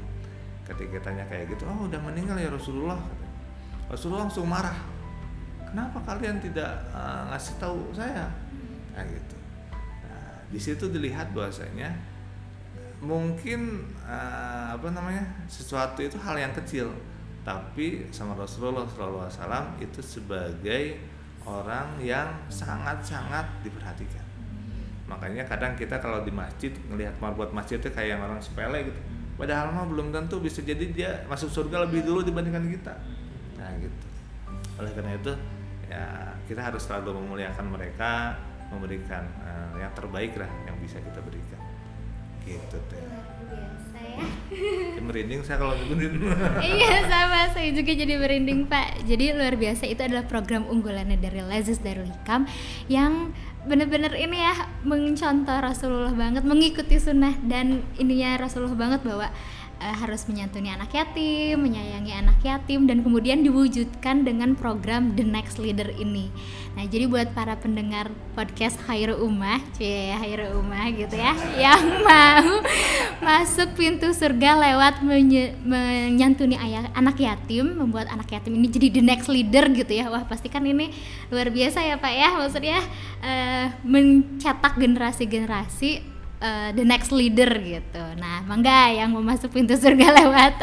ketika 0.70 1.10
tanya 1.10 1.26
kayak 1.26 1.50
gitu 1.50 1.66
oh 1.66 1.90
udah 1.90 1.98
meninggal 1.98 2.38
ya 2.38 2.52
Rasulullah 2.52 3.00
Rasulullah 3.90 4.30
langsung 4.30 4.46
marah 4.46 4.76
kenapa 5.70 5.98
kalian 6.04 6.40
tidak 6.40 6.72
uh, 6.90 7.28
ngasih 7.32 7.54
tahu 7.60 7.92
saya? 7.92 8.28
Nah 8.96 9.04
gitu. 9.04 9.36
Nah, 10.04 10.32
di 10.48 10.60
situ 10.60 10.84
dilihat 10.88 11.30
bahwasanya 11.36 11.92
mungkin 12.98 13.86
uh, 14.02 14.74
apa 14.74 14.90
namanya 14.90 15.22
sesuatu 15.46 16.02
itu 16.02 16.18
hal 16.18 16.34
yang 16.34 16.52
kecil. 16.56 16.90
Tapi 17.46 18.12
sama 18.12 18.36
Rasulullah 18.36 18.84
SAW 18.84 19.80
itu 19.80 20.04
sebagai 20.04 21.00
orang 21.48 21.96
yang 22.02 22.28
sangat-sangat 22.52 23.64
diperhatikan. 23.64 24.20
Makanya 25.08 25.48
kadang 25.48 25.72
kita 25.72 25.96
kalau 25.96 26.20
di 26.20 26.28
masjid 26.28 26.68
melihat 26.92 27.16
marbot 27.16 27.48
masjid 27.56 27.80
itu 27.80 27.88
kayak 27.88 28.18
yang 28.18 28.22
orang 28.28 28.36
sepele 28.36 28.92
gitu. 28.92 29.00
Padahal 29.40 29.72
mah 29.72 29.88
belum 29.88 30.12
tentu 30.12 30.42
bisa 30.44 30.60
jadi 30.60 30.84
dia 30.92 31.10
masuk 31.24 31.48
surga 31.48 31.88
lebih 31.88 32.04
dulu 32.04 32.20
dibandingkan 32.20 32.68
kita. 32.68 32.92
Nah 33.56 33.70
gitu. 33.80 34.06
Oleh 34.76 34.92
karena 34.92 35.16
itu 35.16 35.32
ya 35.88 36.36
kita 36.44 36.60
harus 36.60 36.84
selalu 36.84 37.16
memuliakan 37.24 37.66
mereka 37.72 38.36
memberikan 38.68 39.24
uh, 39.40 39.74
yang 39.80 39.92
terbaik 39.96 40.36
lah 40.36 40.48
yang 40.68 40.76
bisa 40.80 41.00
kita 41.00 41.20
berikan. 41.24 41.60
Gitu 42.44 42.76
teh. 42.92 43.00
Biasa 43.48 43.98
ya. 44.00 44.24
Merinding 45.00 45.40
saya 45.44 45.56
kalau 45.60 45.72
nyebutin 45.76 46.20
iya 46.76 47.04
sama. 47.08 47.48
Saya 47.52 47.72
juga 47.72 47.92
jadi 47.96 48.14
merinding 48.20 48.68
pak. 48.68 49.08
Jadi 49.08 49.32
luar 49.32 49.56
biasa 49.56 49.88
itu 49.88 50.00
adalah 50.04 50.28
program 50.28 50.68
unggulannya 50.68 51.16
dari 51.16 51.40
Lazis 51.40 51.80
Darul 51.80 52.08
Hikam 52.08 52.44
yang 52.92 53.32
bener-bener 53.68 54.14
ini 54.16 54.40
ya 54.40 54.54
mencontoh 54.80 55.60
Rasulullah 55.60 56.14
banget 56.16 56.40
mengikuti 56.46 56.96
sunnah 56.96 57.36
dan 57.44 57.84
ininya 58.00 58.40
Rasulullah 58.40 58.78
banget 58.78 59.00
bahwa 59.04 59.28
uh, 59.78 59.96
harus 59.98 60.26
menyantuni 60.26 60.70
anak 60.70 60.90
yatim, 60.92 61.62
menyayangi 61.62 62.12
anak 62.14 62.38
yatim 62.42 62.86
dan 62.86 63.02
kemudian 63.02 63.42
diwujudkan 63.42 64.26
dengan 64.26 64.58
program 64.58 65.14
The 65.14 65.24
Next 65.24 65.56
Leader 65.58 65.90
ini. 65.94 66.30
Nah, 66.78 66.86
jadi 66.86 67.10
buat 67.10 67.34
para 67.34 67.58
pendengar 67.58 68.10
podcast 68.38 68.78
Khairu 68.86 69.18
Ummah, 69.18 69.58
cie 69.74 70.14
Khairu 70.14 70.62
Ummah 70.62 70.86
gitu 70.94 71.18
ya, 71.18 71.34
yang 71.70 71.82
mau 72.06 72.62
masuk 73.18 73.74
pintu 73.74 74.14
surga 74.14 74.58
lewat 74.58 75.02
menyantuni 75.02 76.54
ayah, 76.58 76.86
anak 76.94 77.18
yatim, 77.18 77.78
membuat 77.78 78.06
anak 78.10 78.30
yatim 78.30 78.54
ini 78.54 78.70
jadi 78.70 79.00
the 79.00 79.02
next 79.02 79.26
leader 79.26 79.66
gitu 79.74 79.90
ya. 79.90 80.06
Wah, 80.10 80.22
pasti 80.26 80.46
kan 80.46 80.62
ini 80.62 80.94
luar 81.30 81.50
biasa 81.50 81.82
ya, 81.82 81.96
Pak 81.98 82.12
ya. 82.14 82.28
Maksudnya 82.38 82.78
uh, 83.22 83.66
mencetak 83.82 84.78
generasi-generasi 84.78 86.17
uh, 86.42 86.70
the 86.74 86.84
next 86.86 87.10
leader 87.14 87.48
gitu. 87.58 88.04
Nah, 88.18 88.42
mangga 88.46 88.90
yang 88.90 89.14
mau 89.14 89.22
masuk 89.22 89.54
pintu 89.54 89.74
surga 89.74 90.14
lewat 90.24 90.54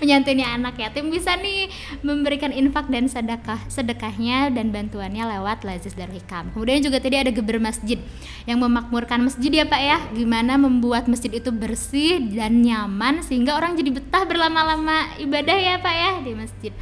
menyantuni 0.00 0.44
anak 0.44 0.78
yatim 0.78 1.08
bisa 1.08 1.36
nih 1.36 1.68
memberikan 2.04 2.52
infak 2.52 2.88
dan 2.88 3.08
sedekah 3.08 3.60
sedekahnya 3.68 4.52
dan 4.52 4.72
bantuannya 4.72 5.24
lewat 5.38 5.64
Lazis 5.64 5.96
Darul 5.96 6.16
Hikam. 6.16 6.52
Kemudian 6.52 6.80
juga 6.84 7.00
tadi 7.00 7.16
ada 7.20 7.32
geber 7.32 7.58
masjid 7.60 7.98
yang 8.44 8.60
memakmurkan 8.60 9.24
masjid 9.24 9.50
ya 9.50 9.64
Pak 9.68 9.82
ya. 9.82 9.98
Gimana 10.12 10.56
membuat 10.60 11.08
masjid 11.08 11.32
itu 11.32 11.50
bersih 11.52 12.32
dan 12.32 12.60
nyaman 12.62 13.24
sehingga 13.24 13.56
orang 13.56 13.76
jadi 13.76 13.90
betah 13.92 14.24
berlama-lama 14.28 15.12
ibadah 15.20 15.56
ya 15.56 15.74
Pak 15.80 15.94
ya 15.94 16.12
di 16.22 16.32
masjid 16.36 16.72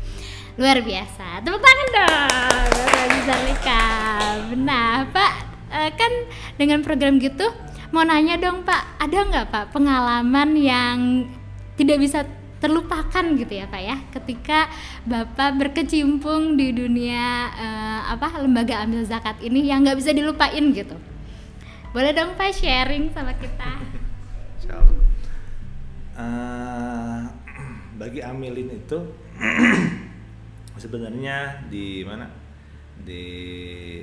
luar 0.59 0.83
biasa 0.85 1.41
tepuk 1.41 1.63
tangan 1.63 1.89
dong 1.95 2.69
Lazis 2.85 3.25
Darul 3.25 3.49
Hikam 3.55 4.37
nah 4.67 5.09
Pak 5.09 5.33
eh, 5.73 5.91
kan 5.95 6.13
dengan 6.61 6.85
program 6.85 7.17
gitu 7.17 7.49
mau 7.91 8.07
nanya 8.07 8.39
dong 8.39 8.63
Pak, 8.63 9.03
ada 9.03 9.19
nggak 9.27 9.47
Pak 9.51 9.65
pengalaman 9.75 10.55
yang 10.55 10.99
tidak 11.75 11.99
bisa 11.99 12.23
terlupakan 12.61 13.25
gitu 13.41 13.57
ya 13.57 13.67
Pak 13.67 13.83
ya 13.83 13.97
ketika 14.13 14.69
Bapak 15.09 15.57
berkecimpung 15.57 16.61
di 16.61 16.77
dunia 16.77 17.49
uh, 17.57 18.01
apa 18.13 18.37
lembaga 18.45 18.85
ambil 18.85 19.01
zakat 19.03 19.41
ini 19.41 19.65
yang 19.65 19.83
nggak 19.83 19.97
bisa 19.97 20.13
dilupain 20.13 20.71
gitu. 20.77 20.95
Boleh 21.91 22.15
dong 22.15 22.37
Pak 22.39 22.55
sharing 22.55 23.11
sama 23.11 23.35
kita. 23.35 23.81
Uh, 26.15 27.25
bagi 28.01 28.21
amilin 28.21 28.77
itu 28.77 28.99
sebenarnya 30.83 31.65
di 31.73 32.05
mana 32.05 32.29
di 33.01 33.25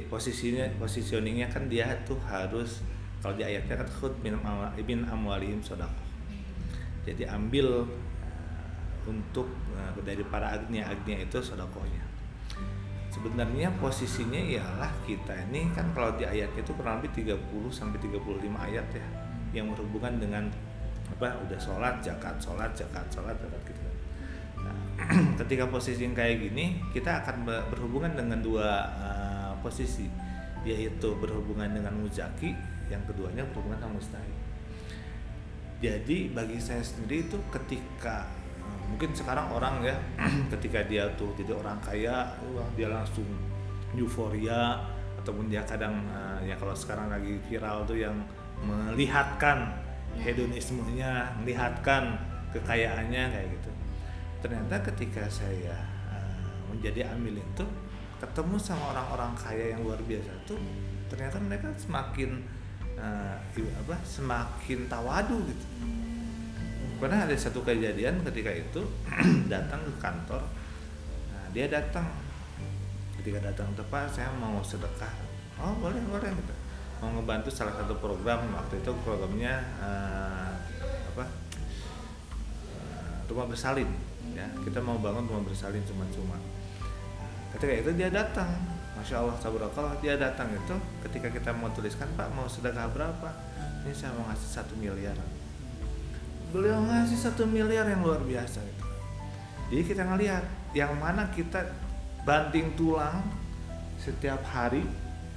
posisinya 0.10 0.65
positioningnya 0.82 1.46
kan 1.53 1.70
dia 1.70 1.94
tuh 2.10 2.17
harus 2.25 2.82
kalau 3.28 3.36
di 3.36 3.44
ayatnya 3.44 3.76
kan 3.76 3.90
khud 3.92 4.24
min 4.24 5.04
amwalihim 5.04 5.60
sodako. 5.60 6.00
Jadi 7.04 7.28
ambil 7.28 7.84
uh, 7.84 9.04
untuk 9.04 9.52
uh, 9.76 9.92
dari 10.00 10.24
para 10.32 10.56
agnia 10.56 10.88
agnia 10.88 11.20
itu 11.20 11.36
sodakohnya. 11.44 12.08
Sebenarnya 13.12 13.68
posisinya 13.84 14.40
ialah 14.40 14.88
kita 15.04 15.36
ini 15.52 15.68
kan 15.76 15.92
kalau 15.92 16.16
di 16.16 16.24
ayat 16.24 16.56
itu 16.56 16.72
kurang 16.72 17.04
lebih 17.04 17.36
30 17.36 17.68
sampai 17.68 18.00
35 18.00 18.16
ayat 18.48 18.88
ya 18.96 19.08
yang 19.60 19.76
berhubungan 19.76 20.24
dengan 20.24 20.48
apa 21.12 21.36
udah 21.44 21.60
sholat 21.60 22.00
zakat 22.00 22.40
sholat 22.40 22.72
zakat 22.80 23.12
sholat 23.12 23.36
zakat 23.36 23.60
gitu 23.68 23.82
kan. 23.84 23.96
Nah, 24.64 24.78
ketika 25.44 25.68
posisi 25.68 26.08
yang 26.08 26.16
kayak 26.16 26.48
gini 26.48 26.80
kita 26.96 27.28
akan 27.28 27.44
berhubungan 27.76 28.16
dengan 28.16 28.40
dua 28.40 28.88
uh, 28.96 29.52
posisi. 29.60 30.08
Yaitu 30.68 31.16
berhubungan 31.20 31.72
dengan 31.72 31.96
muzaki 31.96 32.52
yang 32.88 33.01
keduanya 33.06 33.44
berhubungan 33.51 33.79
sama 33.79 33.94
mustahil 34.00 34.38
jadi 35.77 36.17
bagi 36.34 36.58
saya 36.58 36.82
sendiri 36.82 37.29
itu 37.29 37.38
ketika 37.53 38.25
eh, 38.62 38.82
mungkin 38.89 39.13
sekarang 39.13 39.53
orang 39.53 39.86
ya 39.86 39.98
ketika 40.58 40.82
dia 40.86 41.06
tuh 41.15 41.32
jadi 41.38 41.53
orang 41.53 41.77
kaya 41.84 42.34
dia 42.74 42.88
langsung 42.89 43.27
euforia 43.94 44.82
ataupun 45.22 45.51
dia 45.51 45.62
kadang 45.67 46.01
eh, 46.10 46.50
ya 46.50 46.56
kalau 46.58 46.74
sekarang 46.74 47.13
lagi 47.13 47.38
viral 47.46 47.86
tuh 47.86 48.00
yang 48.00 48.17
melihatkan 48.65 49.70
hedonismenya 50.17 51.29
melihatkan 51.38 52.17
kekayaannya 52.50 53.23
kayak 53.30 53.47
gitu. 53.54 53.71
Ternyata 54.41 54.82
ketika 54.93 55.26
saya 55.30 55.78
uh, 56.10 56.41
menjadi 56.73 57.10
amil 57.13 57.38
itu 57.38 57.65
ketemu 58.17 58.58
sama 58.58 58.97
orang-orang 58.97 59.34
kaya 59.38 59.78
yang 59.78 59.86
luar 59.86 60.02
biasa 60.02 60.34
tuh 60.50 60.58
ternyata 61.06 61.38
mereka 61.38 61.69
semakin 61.78 62.41
uh, 62.98 63.38
apa 63.86 63.96
semakin 64.04 64.90
tawadu 64.90 65.38
gitu. 65.46 65.66
Karena 66.98 67.30
ada 67.30 67.36
satu 67.38 67.62
kejadian 67.62 68.26
ketika 68.26 68.50
itu 68.50 68.82
datang 69.54 69.86
ke 69.86 69.94
kantor 70.02 70.42
nah, 71.30 71.48
dia 71.54 71.70
datang. 71.70 72.10
Ketika 73.22 73.54
datang 73.54 73.70
tepat 73.78 74.10
saya 74.10 74.34
mau 74.38 74.62
sedekah. 74.66 75.14
Oh 75.62 75.74
boleh 75.78 76.02
boleh 76.10 76.30
gitu. 76.34 76.54
Mau 76.98 77.14
ngebantu 77.14 77.54
salah 77.54 77.78
satu 77.78 77.94
program. 78.02 78.50
Waktu 78.50 78.82
itu 78.82 78.92
programnya 79.06 79.62
uh, 79.78 80.50
apa 81.14 81.26
uh, 82.82 83.16
rumah 83.30 83.46
bersalin 83.46 83.90
ya. 84.34 84.50
Kita 84.66 84.82
mau 84.82 84.98
bangun 84.98 85.30
rumah 85.30 85.46
bersalin 85.46 85.86
cuma-cuma. 85.86 86.38
Ketika 87.54 87.74
itu 87.74 87.92
dia 87.94 88.10
datang 88.10 88.77
Masya 88.98 89.22
Allah 89.22 89.38
tabarakallah 89.38 90.02
dia 90.02 90.18
datang 90.18 90.50
itu 90.50 90.74
ketika 91.06 91.30
kita 91.30 91.54
mau 91.54 91.70
tuliskan 91.70 92.10
Pak 92.18 92.34
mau 92.34 92.50
sedekah 92.50 92.90
berapa? 92.90 93.30
Ini 93.86 93.94
saya 93.94 94.10
mau 94.18 94.26
ngasih 94.26 94.50
satu 94.50 94.74
miliar. 94.74 95.14
Beliau 96.50 96.82
ngasih 96.82 97.20
satu 97.22 97.46
miliar 97.46 97.86
yang 97.86 98.02
luar 98.02 98.26
biasa 98.26 98.58
itu. 98.66 98.86
Jadi 99.70 99.84
kita 99.86 100.02
ngelihat 100.02 100.44
yang 100.74 100.98
mana 100.98 101.30
kita 101.30 101.62
banting 102.26 102.74
tulang 102.74 103.22
setiap 104.02 104.42
hari 104.50 104.82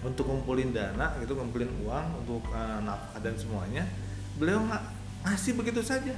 untuk 0.01 0.25
ngumpulin 0.25 0.73
dana 0.73 1.12
gitu 1.20 1.37
ngumpulin 1.37 1.68
uang 1.85 2.25
untuk 2.25 2.40
uh, 2.57 2.81
nafkah 2.81 3.20
dan 3.20 3.37
semuanya 3.37 3.85
beliau 4.40 4.64
nggak 4.64 4.85
ngasih 5.29 5.53
begitu 5.61 5.85
saja. 5.85 6.16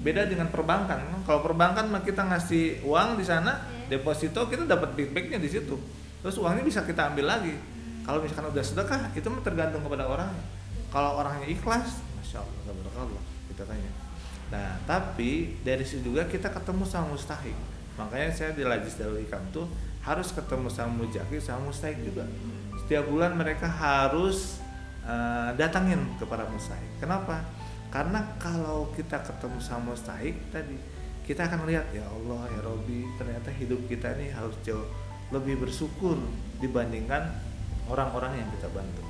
Beda 0.00 0.24
dengan 0.24 0.48
perbankan. 0.48 1.04
Kalau 1.28 1.44
perbankan 1.44 1.92
mah 1.92 2.00
kita 2.00 2.24
ngasih 2.24 2.80
uang 2.86 3.20
di 3.20 3.28
sana 3.28 3.60
iya. 3.84 3.98
deposito 3.98 4.48
kita 4.48 4.64
dapat 4.64 4.96
feedbacknya 4.96 5.36
di 5.36 5.50
situ 5.52 5.97
terus 6.24 6.36
uangnya 6.38 6.64
bisa 6.66 6.82
kita 6.82 7.14
ambil 7.14 7.30
lagi. 7.30 7.54
Kalau 8.08 8.24
misalkan 8.24 8.48
udah 8.48 8.64
sedekah 8.64 9.12
itu 9.12 9.28
tergantung 9.44 9.84
kepada 9.84 10.08
orang. 10.08 10.32
Kalau 10.88 11.20
orangnya 11.20 11.44
ikhlas 11.44 12.00
masya 12.16 12.40
allah 12.40 12.72
Allah 12.96 13.22
kita 13.52 13.62
tanya. 13.68 13.92
Nah 14.48 14.80
tapi 14.88 15.60
dari 15.60 15.84
situ 15.84 16.12
juga 16.12 16.24
kita 16.24 16.48
ketemu 16.48 16.84
sama 16.88 17.12
mustahik. 17.12 17.56
Makanya 18.00 18.30
saya 18.32 18.50
di 18.56 18.64
Lajis 18.64 18.96
Darul 18.96 19.20
Hikam 19.20 19.42
tuh 19.52 19.68
harus 20.00 20.32
ketemu 20.32 20.72
sama 20.72 21.04
mujaki 21.04 21.36
sama 21.36 21.68
mustahik 21.68 22.00
juga. 22.00 22.24
Setiap 22.80 23.10
bulan 23.12 23.36
mereka 23.36 23.68
harus 23.68 24.62
uh, 25.04 25.52
datangin 25.60 26.00
kepada 26.16 26.48
mustahik. 26.48 26.88
Kenapa? 26.96 27.44
Karena 27.92 28.24
kalau 28.40 28.88
kita 28.96 29.20
ketemu 29.20 29.58
sama 29.60 29.92
mustahik 29.92 30.36
tadi 30.48 30.76
kita 31.28 31.44
akan 31.44 31.68
lihat 31.68 31.92
ya 31.92 32.08
Allah 32.08 32.48
ya 32.48 32.60
Robi 32.64 33.04
ternyata 33.20 33.52
hidup 33.52 33.84
kita 33.84 34.16
ini 34.16 34.32
harus 34.32 34.56
jauh 34.64 34.88
lebih 35.28 35.60
bersyukur 35.60 36.16
dibandingkan 36.58 37.28
orang-orang 37.88 38.40
yang 38.40 38.48
kita 38.56 38.68
bantu. 38.72 39.04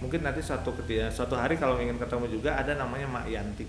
Mungkin 0.00 0.24
nanti 0.24 0.40
suatu 0.40 0.72
ketika 0.80 1.12
suatu 1.12 1.36
hari 1.36 1.60
kalau 1.60 1.76
ingin 1.76 2.00
ketemu 2.00 2.40
juga 2.40 2.56
ada 2.56 2.72
namanya 2.72 3.06
Mak 3.10 3.26
Yanti. 3.28 3.66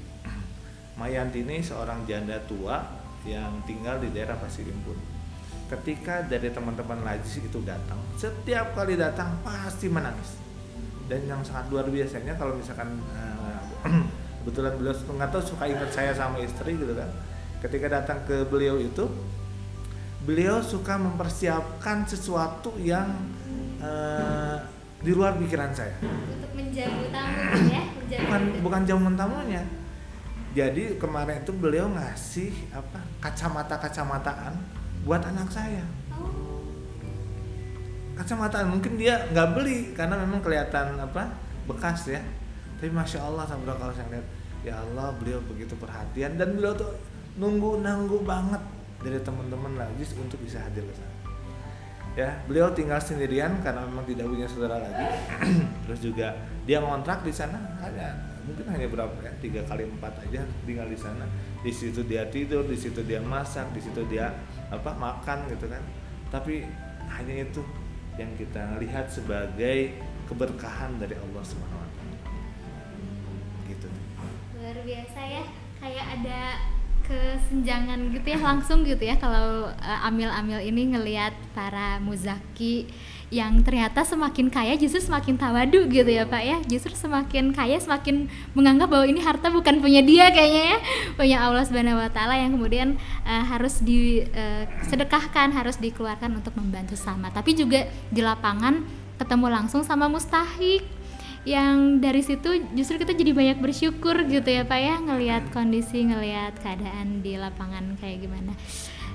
Mak 1.00 1.10
Yanti 1.12 1.44
ini 1.44 1.60
seorang 1.60 2.08
janda 2.08 2.40
tua 2.48 2.80
yang 3.28 3.62
tinggal 3.68 4.00
di 4.02 4.10
daerah 4.16 4.40
Pasir 4.40 4.66
Impun. 4.66 4.98
Ketika 5.68 6.24
dari 6.28 6.52
teman-teman 6.52 7.00
Lajis 7.04 7.40
itu 7.40 7.60
datang, 7.64 8.00
setiap 8.20 8.76
kali 8.76 9.00
datang 9.00 9.40
pasti 9.44 9.88
menangis. 9.88 10.40
Dan 11.08 11.28
yang 11.28 11.44
sangat 11.44 11.68
luar 11.68 11.88
biasanya 11.92 12.36
kalau 12.40 12.56
misalkan 12.56 12.96
uh, 13.12 13.60
kebetulan 14.44 14.74
beliau 14.80 14.96
nggak 14.96 15.32
tahu 15.32 15.44
suka 15.44 15.68
ingat 15.68 15.92
saya 15.92 16.12
sama 16.16 16.40
istri 16.40 16.76
gitu 16.76 16.96
kan. 16.96 17.08
Ketika 17.60 17.88
datang 17.92 18.24
ke 18.24 18.48
beliau 18.48 18.80
itu 18.80 19.06
beliau 20.22 20.62
suka 20.62 21.02
mempersiapkan 21.02 22.06
sesuatu 22.06 22.78
yang 22.78 23.10
uh, 23.82 24.58
di 25.02 25.12
luar 25.18 25.34
pikiran 25.42 25.74
saya. 25.74 25.98
Untuk 26.02 26.52
menjamu 26.54 27.10
tamu 27.10 27.42
ya, 27.74 27.82
bukan 28.26 28.42
bukan 28.62 28.82
jamuan 28.86 29.16
tamunya. 29.18 29.64
Jadi 30.52 31.00
kemarin 31.00 31.42
itu 31.42 31.54
beliau 31.56 31.88
ngasih 31.90 32.52
apa 32.76 33.00
kacamata 33.24 33.80
kacamataan 33.82 34.54
buat 35.08 35.24
anak 35.24 35.48
saya. 35.50 35.82
Oh. 36.14 36.60
Kacamataan 38.20 38.68
mungkin 38.70 39.00
dia 39.00 39.26
nggak 39.32 39.50
beli 39.58 39.96
karena 39.98 40.20
memang 40.22 40.44
kelihatan 40.44 41.00
apa 41.02 41.34
bekas 41.66 42.06
ya. 42.12 42.22
Tapi 42.78 42.94
masya 42.94 43.26
Allah 43.26 43.48
sampai 43.48 43.74
kalau 43.74 43.94
saya 43.96 44.12
lihat 44.12 44.28
ya 44.62 44.78
Allah 44.78 45.16
beliau 45.18 45.42
begitu 45.50 45.74
perhatian 45.80 46.38
dan 46.38 46.54
beliau 46.54 46.78
tuh 46.78 46.94
nunggu 47.40 47.82
nunggu 47.82 48.22
banget 48.22 48.62
dari 49.02 49.20
teman-teman 49.22 49.74
lagi 49.78 50.04
untuk 50.18 50.38
bisa 50.42 50.62
hadir 50.62 50.86
ke 50.86 50.94
sana. 50.94 51.16
Ya 52.12 52.44
beliau 52.44 52.76
tinggal 52.76 53.00
sendirian 53.00 53.64
karena 53.64 53.88
memang 53.88 54.04
tidak 54.04 54.28
punya 54.28 54.48
saudara 54.48 54.84
lagi. 54.84 55.08
Terus 55.88 56.00
juga 56.04 56.36
dia 56.68 56.84
ngontrak 56.84 57.24
di 57.24 57.32
sana 57.32 57.58
hanya 57.82 58.32
mungkin 58.42 58.66
hanya 58.74 58.90
berapa 58.90 59.14
ya 59.22 59.32
tiga 59.40 59.62
kali 59.64 59.88
empat 59.88 60.28
aja 60.28 60.44
tinggal 60.68 60.88
di 60.92 61.00
sana. 61.00 61.24
Di 61.64 61.72
situ 61.72 62.04
dia 62.04 62.28
tidur 62.28 62.68
di 62.68 62.76
situ 62.76 63.00
dia 63.08 63.24
masak 63.24 63.72
di 63.72 63.80
situ 63.80 64.04
dia 64.12 64.28
apa 64.68 64.92
makan 64.92 65.48
gitu 65.56 65.72
kan. 65.72 65.82
Tapi 66.28 66.68
hanya 67.08 67.48
itu 67.48 67.64
yang 68.20 68.32
kita 68.36 68.76
lihat 68.84 69.08
sebagai 69.08 69.96
keberkahan 70.28 71.00
dari 71.00 71.16
Allah 71.16 71.44
Subhanahu 71.44 71.80
wa 71.80 71.90
taala. 71.96 72.18
Gitu. 73.72 73.88
Luar 74.60 74.78
biasa 74.84 75.20
ya, 75.24 75.44
kayak 75.80 76.06
ada 76.20 76.40
kesenjangan 77.12 78.00
gitu 78.16 78.28
ya 78.32 78.40
langsung 78.40 78.88
gitu 78.88 79.04
ya 79.04 79.20
kalau 79.20 79.68
uh, 79.68 80.08
amil-amil 80.08 80.64
ini 80.64 80.96
ngelihat 80.96 81.36
para 81.52 82.00
muzaki 82.00 82.88
yang 83.32 83.64
ternyata 83.64 84.04
semakin 84.04 84.52
kaya 84.52 84.76
justru 84.76 85.00
semakin 85.00 85.40
tawadu 85.40 85.88
gitu 85.88 86.08
ya 86.12 86.28
Pak 86.28 86.44
ya. 86.44 86.58
Justru 86.68 86.92
semakin 86.92 87.56
kaya 87.56 87.80
semakin 87.80 88.28
menganggap 88.52 88.92
bahwa 88.92 89.08
ini 89.08 89.24
harta 89.24 89.48
bukan 89.48 89.80
punya 89.80 90.04
dia 90.04 90.28
kayaknya 90.36 90.76
ya 90.76 90.78
punya 91.16 91.38
Allah 91.40 91.64
Subhanahu 91.64 91.96
Wa 91.96 92.12
Taala 92.12 92.36
yang 92.36 92.52
kemudian 92.52 93.00
uh, 93.24 93.44
harus 93.48 93.80
disedekahkan 93.80 95.56
uh, 95.56 95.64
harus 95.64 95.80
dikeluarkan 95.80 96.44
untuk 96.44 96.52
membantu 96.60 97.00
sama. 97.00 97.32
Tapi 97.32 97.56
juga 97.56 97.88
di 98.12 98.20
lapangan 98.20 98.84
ketemu 99.16 99.48
langsung 99.48 99.88
sama 99.88 100.12
mustahik 100.12 100.84
yang 101.42 101.98
dari 101.98 102.22
situ 102.22 102.70
justru 102.78 103.02
kita 103.02 103.18
jadi 103.18 103.34
banyak 103.34 103.58
bersyukur 103.58 104.14
gitu 104.30 104.46
ya 104.46 104.62
Pak 104.62 104.80
ya 104.80 104.96
ngelihat 105.02 105.44
kondisi 105.50 106.06
ngelihat 106.06 106.54
keadaan 106.62 107.26
di 107.26 107.34
lapangan 107.38 107.98
kayak 107.98 108.30
gimana. 108.30 108.54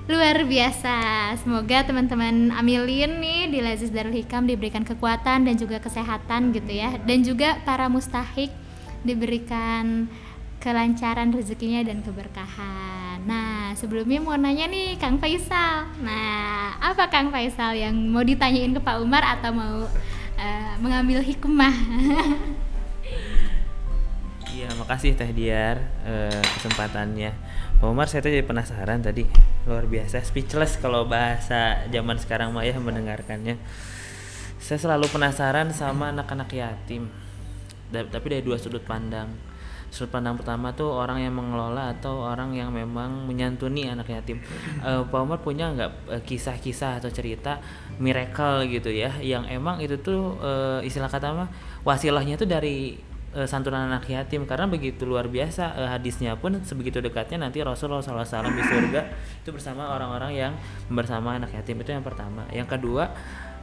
Luar 0.07 0.39
biasa. 0.47 0.95
Semoga 1.43 1.83
teman-teman 1.83 2.55
Amilin 2.55 3.19
nih 3.19 3.51
di 3.51 3.59
Lazis 3.59 3.91
Darul 3.91 4.15
Hikam 4.15 4.47
diberikan 4.47 4.87
kekuatan 4.87 5.43
dan 5.43 5.55
juga 5.59 5.83
kesehatan 5.83 6.55
gitu 6.55 6.71
ya. 6.71 6.95
Dan 7.03 7.27
juga 7.27 7.59
para 7.67 7.91
mustahik 7.91 8.47
diberikan 9.03 10.07
kelancaran 10.63 11.35
rezekinya 11.35 11.83
dan 11.83 11.99
keberkahan. 12.07 13.19
Nah, 13.27 13.75
sebelumnya 13.75 14.23
mau 14.23 14.39
nanya 14.39 14.71
nih 14.71 14.95
Kang 14.95 15.19
Faisal. 15.19 15.91
Nah, 15.99 16.79
apa 16.79 17.11
Kang 17.11 17.27
Faisal 17.27 17.75
yang 17.75 17.95
mau 18.07 18.23
ditanyain 18.23 18.71
ke 18.75 18.79
Pak 18.79 19.03
Umar 19.03 19.27
atau 19.27 19.51
mau 19.51 19.91
uh, 20.37 20.73
mengambil 20.79 21.19
hikmah? 21.19 21.75
Iya, 24.57 24.73
makasih 24.73 25.13
Teh 25.13 25.29
Diar 25.37 25.77
uh, 26.01 26.41
kesempatannya. 26.57 27.29
Pak 27.77 27.85
Umar 27.85 28.09
saya 28.09 28.25
tuh 28.25 28.33
jadi 28.33 28.41
penasaran 28.41 29.05
tadi 29.05 29.29
luar 29.69 29.85
biasa 29.85 30.25
speechless 30.25 30.81
kalau 30.81 31.05
bahasa 31.05 31.85
zaman 31.93 32.17
sekarang 32.17 32.49
mah 32.49 32.65
ya 32.65 32.73
mendengarkannya. 32.81 33.61
Saya 34.57 34.81
selalu 34.81 35.13
penasaran 35.13 35.69
sama 35.69 36.09
anak-anak 36.09 36.49
yatim. 36.57 37.05
Tapi 37.93 38.25
dari 38.25 38.41
dua 38.41 38.57
sudut 38.57 38.81
pandang. 38.81 39.29
Sudut 39.87 40.11
pandang 40.11 40.35
pertama 40.35 40.75
tuh 40.75 40.91
orang 40.91 41.23
yang 41.23 41.31
mengelola 41.31 41.95
atau 41.95 42.27
orang 42.27 42.51
yang 42.51 42.75
memang 42.75 43.23
menyantuni 43.23 43.87
anak 43.87 44.11
yatim. 44.11 44.43
Uh, 44.83 45.01
Pak 45.11 45.19
Umar 45.23 45.39
punya 45.39 45.71
nggak 45.71 46.23
kisah-kisah 46.27 46.99
atau 46.99 47.07
cerita 47.07 47.63
miracle 47.95 48.67
gitu 48.67 48.91
ya, 48.91 49.15
yang 49.23 49.47
emang 49.47 49.79
itu 49.79 49.95
tuh 50.03 50.35
uh, 50.43 50.83
istilah 50.83 51.07
kata 51.07 51.31
mah 51.31 51.49
wasilahnya 51.87 52.35
tuh 52.35 52.51
dari 52.51 52.99
uh, 53.31 53.47
santunan 53.47 53.87
anak 53.87 54.11
yatim. 54.11 54.43
Karena 54.43 54.67
begitu 54.67 55.07
luar 55.07 55.31
biasa 55.31 55.79
uh, 55.79 55.89
hadisnya 55.95 56.35
pun 56.35 56.59
sebegitu 56.67 56.99
dekatnya 56.99 57.47
nanti 57.47 57.63
Rasulullah 57.63 58.03
SAW 58.03 58.27
di 58.51 58.63
surga 58.67 59.01
itu 59.39 59.49
bersama 59.55 59.95
orang-orang 59.95 60.35
yang 60.35 60.53
bersama 60.91 61.39
anak 61.39 61.55
yatim. 61.55 61.79
Itu 61.79 61.95
yang 61.95 62.03
pertama. 62.03 62.43
Yang 62.51 62.75
kedua 62.75 63.15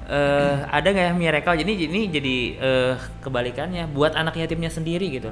uh, 0.08 0.56
ada 0.72 0.88
nggak 0.88 1.04
ya 1.04 1.12
miracle? 1.12 1.60
Jadi 1.60 1.72
ini 1.84 2.00
jadi 2.08 2.36
uh, 2.56 2.94
kebalikannya 3.20 3.92
buat 3.92 4.16
anak 4.16 4.40
yatimnya 4.40 4.72
sendiri 4.72 5.12
gitu 5.12 5.28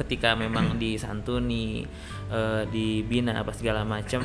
ketika 0.00 0.32
memang 0.32 0.80
disantuni 0.80 1.84
uh, 2.32 2.64
dibina 2.68 3.36
apa 3.36 3.52
segala 3.52 3.84
macam 3.84 4.24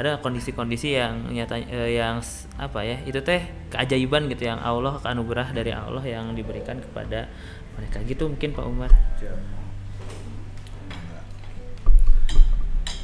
ada 0.00 0.16
kondisi-kondisi 0.24 0.96
yang 0.96 1.28
nyata 1.28 1.60
uh, 1.60 1.90
yang 1.90 2.24
apa 2.56 2.80
ya 2.80 2.96
itu 3.04 3.20
teh 3.20 3.44
keajaiban 3.68 4.32
gitu 4.32 4.48
yang 4.48 4.58
Allah 4.60 4.96
anugerah 5.04 5.52
dari 5.52 5.76
Allah 5.76 6.02
yang 6.02 6.32
diberikan 6.32 6.80
kepada 6.80 7.28
mereka. 7.76 8.00
Gitu 8.04 8.24
mungkin 8.28 8.50
Pak 8.56 8.64
Umar. 8.66 8.90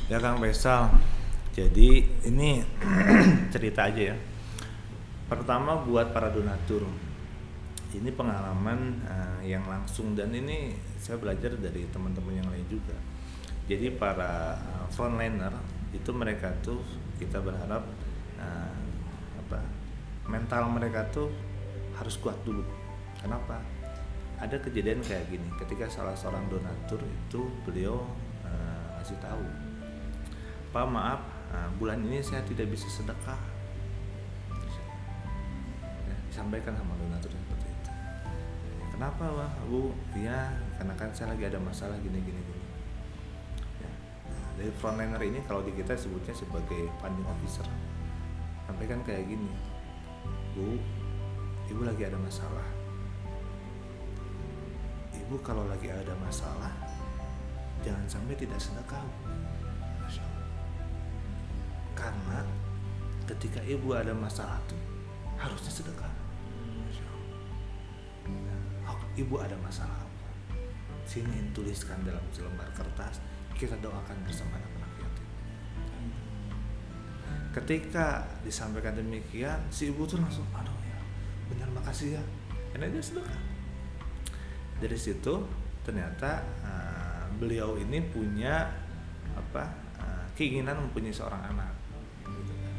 Ya 0.07 0.19
Kang 0.23 0.39
Faisal. 0.39 0.93
Jadi 1.57 2.05
ini 2.29 2.61
cerita 3.55 3.89
aja 3.89 4.13
ya. 4.13 4.17
Pertama 5.27 5.83
buat 5.83 6.15
para 6.15 6.31
donatur 6.31 6.87
ini 7.97 8.13
pengalaman 8.13 9.01
uh, 9.09 9.41
yang 9.41 9.65
langsung. 9.65 10.13
Dan 10.13 10.33
ini 10.37 10.77
saya 11.01 11.17
belajar 11.17 11.57
dari 11.57 11.89
teman-teman 11.89 12.37
yang 12.37 12.49
lain 12.53 12.67
juga. 12.69 12.97
Jadi 13.67 13.97
para 13.97 14.55
uh, 14.55 14.87
frontliner 14.93 15.53
itu 15.91 16.11
mereka 16.13 16.53
tuh 16.61 16.79
kita 17.17 17.41
berharap 17.41 17.83
uh, 18.37 18.77
apa 19.41 19.59
mental 20.29 20.69
mereka 20.69 21.09
tuh 21.09 21.33
harus 21.97 22.21
kuat 22.21 22.37
dulu. 22.45 22.63
Kenapa? 23.19 23.59
Ada 24.37 24.61
kejadian 24.61 25.01
kayak 25.01 25.33
gini. 25.33 25.49
Ketika 25.57 25.89
salah 25.89 26.13
seorang 26.13 26.45
donatur 26.53 27.01
itu 27.01 27.49
beliau 27.65 28.05
uh, 28.45 29.01
ngasih 29.01 29.19
tahu 29.19 29.45
pak 30.77 30.85
maaf 30.93 31.25
uh, 31.57 31.73
bulan 31.81 32.05
ini 32.05 32.21
saya 32.21 32.45
tidak 32.45 32.69
bisa 32.69 32.85
sedekah. 32.93 33.41
Ya, 36.05 36.17
disampaikan 36.29 36.77
sama 36.77 36.93
donatur 37.01 37.33
seperti 37.33 37.41
itu 37.41 37.46
kenapa 38.97 39.29
wah 39.29 39.53
bu 39.69 39.93
ya 40.17 40.57
karena 40.81 40.97
kan 40.97 41.13
saya 41.13 41.37
lagi 41.37 41.45
ada 41.45 41.61
masalah 41.61 42.01
gini 42.01 42.17
gini 42.17 42.41
gini. 42.41 42.65
Ya. 43.85 43.91
nah, 44.33 44.49
dari 44.57 44.73
frontliner 44.73 45.21
ini 45.21 45.45
kalau 45.45 45.61
di 45.61 45.77
kita 45.77 45.93
sebutnya 45.93 46.33
sebagai 46.33 46.89
funding 47.05 47.29
officer. 47.29 47.69
Sampaikan 48.65 49.05
kayak 49.05 49.29
gini 49.29 49.53
bu 50.57 50.81
ibu 51.69 51.83
lagi 51.85 52.09
ada 52.09 52.17
masalah. 52.17 52.65
Ibu 55.13 55.45
kalau 55.45 55.69
lagi 55.69 55.93
ada 55.93 56.17
masalah 56.17 56.73
jangan 57.85 58.09
sampai 58.09 58.35
tidak 58.35 58.57
sedekah 58.57 59.05
karena 61.97 62.45
ketika 63.25 63.59
ibu 63.65 63.97
ada 63.97 64.13
masalah 64.13 64.61
tuh 64.69 64.79
harusnya 65.41 65.73
sedekah 65.73 66.26
ibu 69.17 69.41
ada 69.41 69.57
masalah 69.65 69.97
apa? 70.05 70.29
Sini 71.09 71.51
tuliskan 71.57 72.05
dalam 72.05 72.23
selembar 72.31 72.69
kertas 72.77 73.19
kita 73.57 73.73
doakan 73.81 74.17
bersama 74.29 74.61
anak-anak 74.61 74.93
yatim. 75.01 75.27
Ketika 77.57 78.29
disampaikan 78.45 78.93
demikian 79.01 79.57
si 79.73 79.89
ibu 79.89 80.05
tuh 80.05 80.21
langsung 80.21 80.45
aduh 80.53 80.77
ya 80.85 81.01
benar 81.49 81.69
makasih 81.73 82.21
ya. 82.21 82.23
Karena 82.77 82.93
dia 82.93 83.01
sedekah. 83.01 83.41
Dari 84.77 84.99
situ 85.01 85.35
ternyata 85.81 86.45
uh, 86.61 87.25
beliau 87.41 87.81
ini 87.81 88.05
punya 88.05 88.69
apa 89.33 89.65
uh, 89.97 90.27
keinginan 90.37 90.77
mempunyai 90.85 91.17
seorang 91.17 91.41
anak. 91.57 91.73
Gitu 92.29 92.53
kan. 92.53 92.77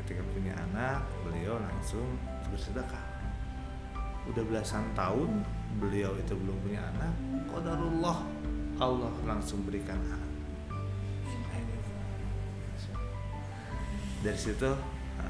ketika 0.00 0.22
punya 0.32 0.56
anak 0.56 1.04
beliau 1.20 1.60
langsung 1.60 2.16
bersedekah 2.48 2.99
udah 4.28 4.42
belasan 4.44 4.84
tahun 4.92 5.40
beliau 5.80 6.12
itu 6.20 6.36
belum 6.36 6.56
punya 6.60 6.84
anak 6.92 7.14
qadarullah. 7.48 8.18
Allah 8.80 9.12
langsung 9.28 9.64
berikan 9.64 9.96
anak. 9.96 10.28
Dari 14.20 14.36
situ 14.36 14.68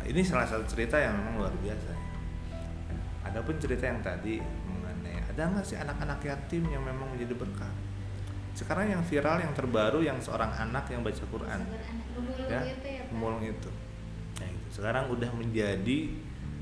ini 0.06 0.22
salah 0.26 0.46
satu 0.46 0.66
cerita 0.66 0.98
yang 0.98 1.14
memang 1.14 1.46
luar 1.46 1.54
biasa 1.62 1.88
ya. 1.94 2.02
Adapun 3.30 3.54
cerita 3.62 3.86
yang 3.86 4.02
tadi 4.02 4.42
ada 5.30 5.46
nggak 5.46 5.62
sih 5.62 5.78
anak-anak 5.78 6.18
yatim 6.26 6.66
yang 6.66 6.82
memang 6.82 7.06
menjadi 7.14 7.38
berkah? 7.38 7.70
Sekarang 8.50 8.90
yang 8.90 9.02
viral 9.06 9.38
yang 9.38 9.54
terbaru 9.54 10.02
yang 10.02 10.18
seorang 10.18 10.50
anak 10.50 10.90
yang 10.90 11.06
baca 11.06 11.22
Quran. 11.22 11.60
Ya 12.50 12.66
pemulung 13.06 13.46
itu. 13.46 13.70
Nah, 14.42 14.48
itu 14.50 14.68
sekarang 14.74 15.06
udah 15.10 15.30
menjadi 15.38 15.98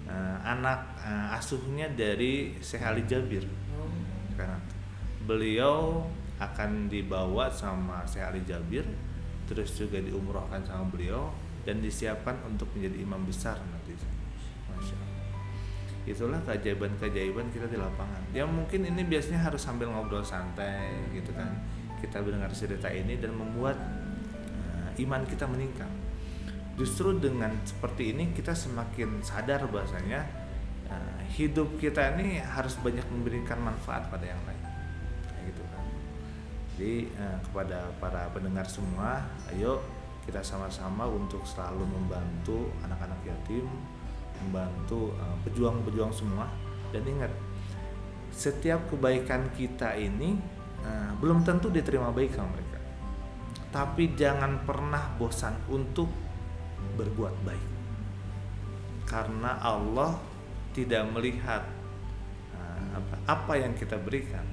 uh, 0.09 0.38
anak 0.42 0.97
uh, 0.99 1.37
asuhnya 1.37 1.87
dari 1.92 2.57
Syekh 2.59 2.83
Ali 2.83 3.05
Jabir. 3.05 3.44
Sekarang. 4.33 4.61
Beliau 5.29 6.09
akan 6.40 6.88
dibawa 6.88 7.53
sama 7.53 8.03
Syekh 8.09 8.25
Ali 8.25 8.42
Jabir 8.49 8.85
terus 9.49 9.73
juga 9.77 9.97
diumrohkan 10.01 10.61
sama 10.61 10.85
beliau 10.92 11.33
dan 11.64 11.81
disiapkan 11.81 12.37
untuk 12.44 12.68
menjadi 12.77 13.05
imam 13.05 13.25
besar 13.25 13.57
nanti. 13.61 13.97
Masya 14.73 14.97
Allah. 14.97 15.16
Itulah 16.09 16.40
keajaiban-keajaiban 16.44 17.53
kita 17.53 17.68
di 17.68 17.77
lapangan. 17.77 18.23
Ya 18.33 18.49
mungkin 18.49 18.88
ini 18.88 19.05
biasanya 19.05 19.44
harus 19.44 19.61
sambil 19.61 19.92
ngobrol 19.92 20.25
santai 20.25 20.97
gitu 21.12 21.33
kan. 21.37 21.53
Kita 21.99 22.23
mendengar 22.23 22.53
cerita 22.55 22.88
ini 22.88 23.18
dan 23.18 23.35
membuat 23.35 23.77
uh, 24.55 24.90
iman 24.97 25.27
kita 25.27 25.44
meningkat 25.44 26.08
justru 26.79 27.19
dengan 27.19 27.53
seperti 27.67 28.14
ini 28.14 28.31
kita 28.33 28.55
semakin 28.55 29.21
sadar 29.27 29.67
bahasanya 29.67 30.47
Nah, 30.88 31.21
hidup 31.37 31.77
kita 31.77 32.17
ini 32.17 32.41
harus 32.41 32.73
banyak 32.81 33.05
memberikan 33.12 33.61
manfaat 33.61 34.09
pada 34.09 34.25
yang 34.25 34.41
lain. 34.49 34.64
Kayak 35.29 35.43
gitu 35.53 35.62
kan. 35.69 35.85
Jadi 36.75 36.95
eh, 37.12 37.38
kepada 37.45 37.79
para 38.01 38.33
pendengar 38.33 38.64
semua 38.64 39.29
ayo 39.53 39.85
kita 40.25 40.41
sama-sama 40.45 41.09
untuk 41.09 41.45
selalu 41.45 41.85
membantu 41.88 42.73
anak-anak 42.85 43.21
yatim 43.25 43.69
membantu 44.45 45.12
eh, 45.21 45.37
pejuang-pejuang 45.45 46.12
semua. 46.12 46.49
Dan 46.88 47.05
ingat 47.05 47.33
setiap 48.33 48.88
kebaikan 48.88 49.53
kita 49.53 49.93
ini 49.93 50.41
eh, 50.88 51.12
belum 51.21 51.45
tentu 51.45 51.69
diterima 51.69 52.09
baik 52.17 52.33
sama 52.33 52.49
mereka. 52.57 52.81
Tapi 53.69 54.17
jangan 54.17 54.64
pernah 54.64 55.12
bosan 55.21 55.53
untuk 55.69 56.09
berbuat 56.97 57.35
baik 57.47 57.79
karena 59.09 59.57
Allah 59.64 60.21
tidak 60.77 61.09
melihat 61.17 61.64
uh, 62.53 63.01
apa, 63.01 63.14
apa 63.25 63.53
yang 63.57 63.73
kita 63.73 63.97
berikan, 63.97 64.45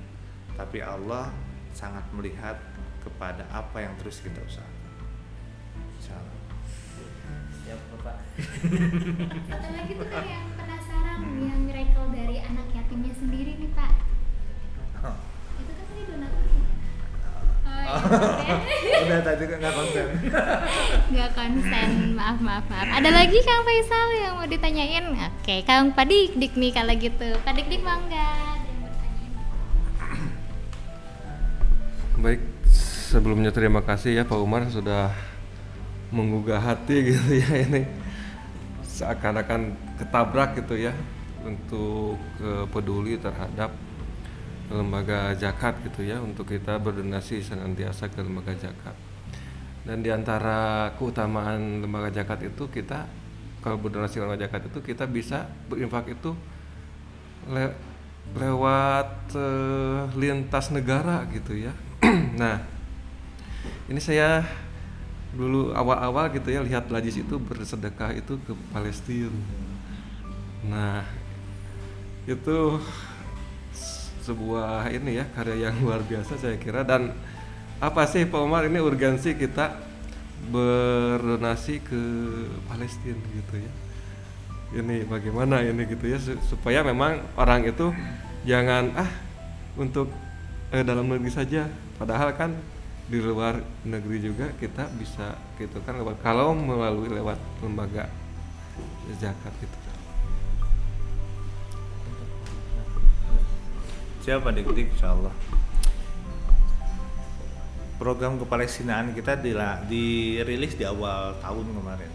tapi 0.56 0.80
Allah 0.80 1.30
sangat 1.76 2.08
melihat 2.16 2.56
kepada 3.04 3.44
apa 3.52 3.84
yang 3.84 3.92
terus 4.00 4.24
kita 4.24 4.40
usahakan. 4.40 4.84
Insyaallah. 6.00 6.40
Siap, 7.68 7.80
Bapak. 8.00 8.18
Satu 9.52 9.70
lagi 9.76 9.94
tuh 10.00 10.08
yang 10.24 10.48
penasaran 10.56 11.20
yang 11.44 11.60
miracle 11.68 12.08
dari 12.16 12.40
anak 12.40 12.68
yatimnya 12.72 13.12
sendiri 13.12 13.60
nih 13.60 13.72
Pak. 13.76 13.92
Oh, 15.04 15.18
Oh, 17.86 18.02
udah 19.06 19.20
tadi 19.22 19.44
nggak 19.46 19.74
konsen. 19.78 20.08
Nggak 21.14 21.30
konsen, 21.38 21.90
maaf 22.18 22.38
maaf 22.42 22.66
maaf. 22.66 22.88
Ada 22.98 23.10
lagi 23.14 23.38
Kang 23.46 23.62
Faisal 23.62 24.10
yang 24.18 24.34
mau 24.42 24.48
ditanyain? 24.50 25.06
Oke, 25.14 25.62
Kang 25.70 25.94
Pak 25.94 26.10
Dik 26.10 26.58
nih 26.58 26.72
kalau 26.74 26.94
gitu. 26.98 27.30
Pak 27.46 27.54
Dik 27.54 27.68
Dik 27.70 27.86
mangga. 27.86 28.58
Baik, 32.18 32.42
sebelumnya 33.14 33.54
terima 33.54 33.86
kasih 33.86 34.18
ya 34.18 34.24
Pak 34.26 34.40
Umar 34.42 34.66
sudah 34.74 35.14
menggugah 36.10 36.58
hati 36.58 37.14
gitu 37.14 37.38
ya 37.38 37.70
ini 37.70 37.86
seakan-akan 38.82 39.76
ketabrak 40.00 40.58
gitu 40.64 40.80
ya 40.80 40.94
untuk 41.46 42.18
eh, 42.42 42.66
peduli 42.72 43.20
terhadap 43.22 43.85
lembaga 44.70 45.38
zakat 45.38 45.78
gitu 45.86 46.02
ya 46.02 46.18
untuk 46.18 46.50
kita 46.50 46.82
berdonasi 46.82 47.42
senantiasa 47.42 48.10
ke 48.10 48.20
lembaga 48.22 48.54
zakat. 48.58 48.96
Dan 49.86 50.02
di 50.02 50.10
antara 50.10 50.90
keutamaan 50.98 51.86
lembaga 51.86 52.10
zakat 52.10 52.50
itu 52.50 52.66
kita 52.70 53.06
kalau 53.62 53.78
berdonasi 53.78 54.18
lembaga 54.18 54.50
zakat 54.50 54.70
itu 54.74 54.80
kita 54.82 55.06
bisa 55.06 55.46
berinfak 55.70 56.10
itu 56.10 56.34
le- 57.50 57.78
lewat 58.34 59.38
eh, 59.38 60.02
lintas 60.18 60.74
negara 60.74 61.26
gitu 61.30 61.54
ya. 61.54 61.74
Nah 62.42 62.66
ini 63.86 64.02
saya 64.02 64.42
dulu 65.36 65.76
awal-awal 65.76 66.32
gitu 66.34 66.50
ya 66.50 66.64
lihat 66.64 66.90
Lajis 66.90 67.22
itu 67.22 67.36
bersedekah 67.38 68.18
itu 68.18 68.40
ke 68.42 68.54
Palestina. 68.74 69.30
Nah 70.66 71.06
itu 72.26 72.82
sebuah 74.26 74.90
ini 74.90 75.22
ya 75.22 75.26
karya 75.38 75.70
yang 75.70 75.78
luar 75.86 76.02
biasa 76.02 76.42
saya 76.42 76.58
kira. 76.58 76.82
Dan 76.82 77.14
apa 77.78 78.10
sih 78.10 78.26
Pak 78.26 78.42
Umar 78.42 78.66
ini 78.66 78.82
urgensi 78.82 79.38
kita 79.38 79.78
berdonasi 80.50 81.86
ke 81.86 82.02
Palestina 82.66 83.22
gitu 83.38 83.56
ya? 83.62 83.72
Ini 84.82 85.06
bagaimana 85.06 85.62
ini 85.62 85.86
gitu 85.86 86.10
ya 86.10 86.18
su- 86.18 86.42
supaya 86.50 86.82
memang 86.82 87.22
orang 87.38 87.70
itu 87.70 87.94
jangan 88.50 88.92
ah 88.98 89.12
untuk 89.78 90.10
eh, 90.74 90.82
dalam 90.82 91.06
negeri 91.06 91.30
saja. 91.30 91.70
Padahal 91.96 92.34
kan 92.34 92.52
di 93.06 93.22
luar 93.22 93.62
negeri 93.86 94.18
juga 94.18 94.50
kita 94.58 94.90
bisa 94.98 95.38
gitu 95.62 95.78
kan 95.86 96.02
kalau 96.26 96.58
melalui 96.58 97.14
lewat 97.14 97.38
lembaga 97.62 98.10
zakat 99.22 99.54
gitu 99.62 99.78
Siapa 104.26 104.50
dik 104.50 104.74
dik 104.74 104.90
insyaallah. 104.98 105.30
Program 108.02 108.42
kepalestinaan 108.42 109.14
kita 109.14 109.38
dirilis 109.38 110.74
di 110.74 110.82
awal 110.82 111.38
tahun 111.46 111.70
kemarin. 111.70 112.10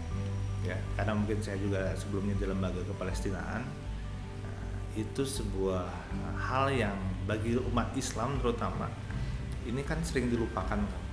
Ya, 0.67 0.75
karena 0.99 1.15
mungkin 1.15 1.39
saya 1.39 1.55
juga 1.55 1.95
sebelumnya 1.95 2.35
di 2.35 2.51
lembaga 2.51 2.83
kepalestinaan. 2.83 3.63
Nah, 3.63 4.99
itu 4.99 5.23
sebuah 5.23 5.87
hal 6.35 6.75
yang 6.75 6.99
bagi 7.23 7.55
umat 7.55 7.95
Islam 7.95 8.43
terutama 8.43 8.91
ini 9.63 9.79
kan 9.79 10.03
sering 10.03 10.27
dilupakan 10.27 10.83
kan. 10.83 11.03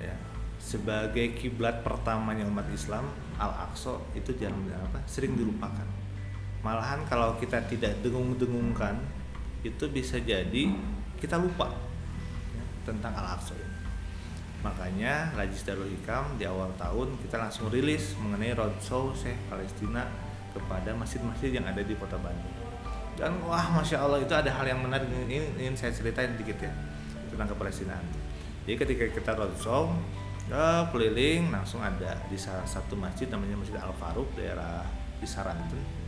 Ya, 0.00 0.16
sebagai 0.56 1.36
kiblat 1.36 1.84
pertamanya 1.84 2.48
umat 2.48 2.64
Islam 2.72 3.12
Al-Aqsa 3.36 4.00
itu 4.16 4.32
jangan 4.40 4.72
apa 4.72 5.04
sering 5.04 5.36
dilupakan. 5.36 5.84
Malahan 6.64 7.04
kalau 7.04 7.36
kita 7.36 7.60
tidak 7.68 8.00
dengung-dengungkan 8.00 9.19
itu 9.60 9.84
bisa 9.92 10.16
jadi 10.20 10.72
kita 11.20 11.36
lupa 11.36 11.68
tentang 12.88 13.12
Al-Aqsa. 13.12 13.52
Makanya 14.60 15.32
Rajis 15.36 15.64
Darul 15.64 15.88
Hikam 15.88 16.36
di 16.36 16.44
awal 16.44 16.68
tahun 16.76 17.16
kita 17.24 17.40
langsung 17.40 17.72
rilis 17.72 18.12
mengenai 18.20 18.52
roadshow 18.52 19.12
Syekh 19.16 19.36
Palestina 19.48 20.04
kepada 20.52 20.92
masjid-masjid 20.92 21.56
yang 21.56 21.64
ada 21.64 21.80
di 21.80 21.96
kota 21.96 22.20
Bandung. 22.20 22.56
Dan 23.16 23.40
wah 23.44 23.68
masya 23.72 24.00
Allah 24.00 24.20
itu 24.20 24.32
ada 24.32 24.48
hal 24.48 24.64
yang 24.64 24.80
menarik 24.80 25.08
ini, 25.08 25.44
ingin 25.60 25.76
saya 25.76 25.92
ceritain 25.92 26.36
dikit 26.36 26.56
ya 26.60 26.72
tentang 27.32 27.52
kepalestinaan. 27.52 28.04
Jadi 28.64 28.76
ketika 28.76 29.04
kita 29.12 29.32
roadshow 29.36 29.92
ya, 30.48 30.88
keliling 30.92 31.52
langsung 31.52 31.80
ada 31.80 32.16
di 32.28 32.36
salah 32.36 32.64
satu 32.64 32.96
masjid 32.96 33.28
namanya 33.28 33.60
Masjid 33.60 33.76
Al 33.80 33.92
Faruq 33.96 34.28
daerah 34.36 34.84
di 35.20 35.28
Saranten 35.28 35.99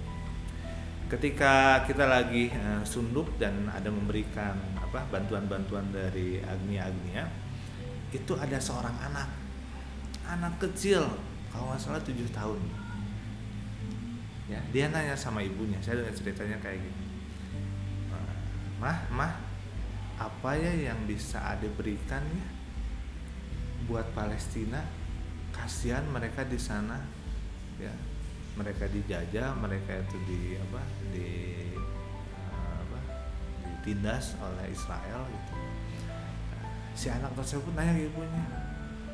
ketika 1.13 1.85
kita 1.85 2.09
lagi 2.09 2.49
eh, 2.49 2.83
sunduk 2.89 3.37
dan 3.37 3.69
ada 3.69 3.93
memberikan 3.93 4.57
apa 4.81 5.05
bantuan-bantuan 5.13 5.93
dari 5.93 6.41
Agnia 6.41 6.89
Agnia 6.89 7.29
itu 8.13 8.33
ada 8.37 8.57
seorang 8.57 8.97
anak. 8.97 9.29
Anak 10.25 10.57
kecil 10.57 11.05
kalau 11.53 11.69
nggak 11.69 11.81
salah 11.85 12.01
tujuh 12.01 12.29
tahun. 12.33 12.61
Ya 14.49 14.61
dia 14.73 14.89
nanya 14.89 15.13
sama 15.13 15.45
ibunya 15.45 15.77
saya 15.85 16.01
dengar 16.01 16.17
ceritanya 16.17 16.57
kayak 16.65 16.81
gini. 16.81 17.05
"Eh, 18.09 18.35
mah 18.81 18.99
mah 19.13 19.33
apa 20.17 20.51
ya 20.57 20.93
yang 20.93 21.05
bisa 21.05 21.45
ada 21.45 21.69
berikan 21.77 22.25
ya 22.25 22.49
buat 23.85 24.09
Palestina? 24.17 24.81
Kasihan 25.53 26.09
mereka 26.09 26.49
di 26.49 26.57
sana. 26.57 26.97
Ya 27.77 27.93
mereka 28.53 28.85
dijajah 28.85 29.57
mereka 29.57 29.97
itu 29.97 30.17
di 30.29 30.41
apa 30.61 30.81
di 31.09 31.29
eh, 31.73 32.75
apa 32.85 32.99
ditindas 33.65 34.37
oleh 34.41 34.69
Israel 34.69 35.25
gitu. 35.25 35.55
Si 36.93 37.09
anak 37.09 37.33
tersebut 37.33 37.73
nanya 37.73 37.97
ke 37.97 38.05
ibunya 38.13 38.45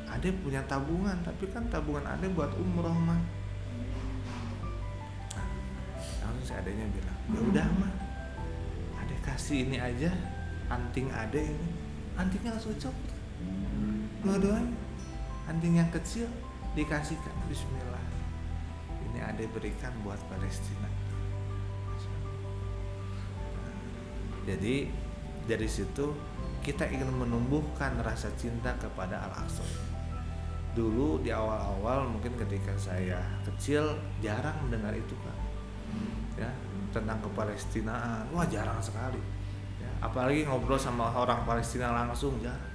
Ade 0.09 0.35
punya 0.43 0.65
tabungan 0.67 1.15
tapi 1.23 1.47
kan 1.53 1.63
tabungan 1.71 2.03
Ade 2.03 2.27
buat 2.35 2.51
umroh 2.59 2.97
mah. 2.97 3.21
Nah, 5.37 5.49
langsung 6.27 6.45
si 6.49 6.53
adanya 6.57 6.87
bilang 6.91 7.19
ya 7.31 7.41
udah 7.55 7.69
mah. 7.79 7.93
Ade 9.05 9.15
kasih 9.23 9.69
ini 9.69 9.79
aja 9.79 10.11
anting 10.73 11.13
Ade 11.15 11.47
ini. 11.47 11.69
Antingnya 12.19 12.59
langsung 12.59 12.75
dicopot. 12.75 13.15
Dua-duanya 14.27 14.75
anting 15.47 15.79
yang 15.79 15.91
kecil 15.95 16.27
dikasihkan. 16.75 17.37
Bismillah 17.47 18.08
ini 19.19 19.27
ada 19.27 19.43
berikan 19.51 19.91
buat 20.07 20.23
Palestina. 20.31 20.87
Jadi 24.47 24.87
dari 25.51 25.67
situ 25.67 26.15
kita 26.63 26.87
ingin 26.87 27.11
menumbuhkan 27.11 27.99
rasa 27.99 28.31
cinta 28.39 28.71
kepada 28.79 29.27
Al-Aqsa. 29.27 29.67
Dulu 30.79 31.19
di 31.19 31.35
awal-awal 31.35 32.07
mungkin 32.07 32.39
ketika 32.39 32.71
saya 32.79 33.19
kecil 33.43 33.99
jarang 34.23 34.55
mendengar 34.63 34.95
itu 34.95 35.19
kan 35.27 35.37
ya 36.39 36.51
tentang 36.95 37.19
kepalestinaan. 37.19 38.31
Wah 38.31 38.47
jarang 38.47 38.79
sekali. 38.79 39.19
Ya, 39.83 39.91
apalagi 39.99 40.47
ngobrol 40.47 40.79
sama 40.79 41.11
orang 41.11 41.43
Palestina 41.43 41.91
langsung 41.91 42.39
jarang. 42.39 42.71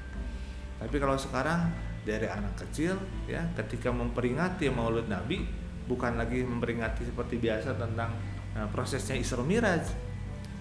Tapi 0.84 0.96
kalau 1.00 1.16
sekarang 1.16 1.72
dari 2.04 2.28
anak 2.28 2.60
kecil 2.68 3.00
ya 3.32 3.40
ketika 3.56 3.88
memperingati 3.88 4.68
Maulid 4.68 5.08
Nabi 5.08 5.63
bukan 5.86 6.16
lagi 6.16 6.44
memperingati 6.44 7.08
seperti 7.08 7.40
biasa 7.40 7.76
tentang 7.76 8.14
eh, 8.56 8.68
prosesnya 8.72 9.20
Isra 9.20 9.44
Miraj 9.44 9.84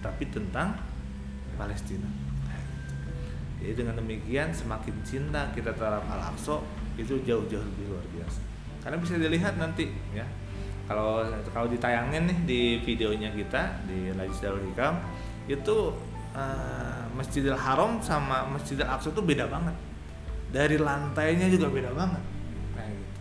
tapi 0.03 0.27
tentang 0.27 0.75
Palestina. 1.55 2.09
Nah. 2.49 2.63
Jadi 3.63 3.73
dengan 3.73 3.95
demikian 4.03 4.51
semakin 4.51 4.95
cinta 5.07 5.47
kita 5.55 5.71
terhadap 5.71 6.03
Al-Aqsa 6.09 6.59
itu 6.99 7.23
jauh-jauh 7.23 7.63
lebih 7.63 7.85
luar 7.87 8.05
biasa. 8.11 8.41
Karena 8.83 8.97
bisa 8.99 9.15
dilihat 9.15 9.55
nanti 9.55 9.87
ya 10.11 10.27
kalau 10.83 11.23
kalau 11.55 11.67
ditayangin 11.71 12.27
nih 12.27 12.39
di 12.43 12.61
videonya 12.83 13.31
kita 13.31 13.87
di 13.87 14.11
Lajis 14.11 14.43
Darul 14.43 14.67
Hikam 14.67 14.99
itu 15.47 15.95
eh, 16.35 17.03
Masjidil 17.15 17.55
Haram 17.55 18.03
sama 18.03 18.43
Masjidil 18.51 18.83
Aqsa 18.83 19.15
itu 19.15 19.23
beda 19.23 19.47
banget 19.47 19.75
dari 20.51 20.77
lantainya 20.77 21.47
juga 21.47 21.71
beda 21.71 21.91
banget 21.95 22.23
kayak 22.75 22.93
gitu 22.93 23.19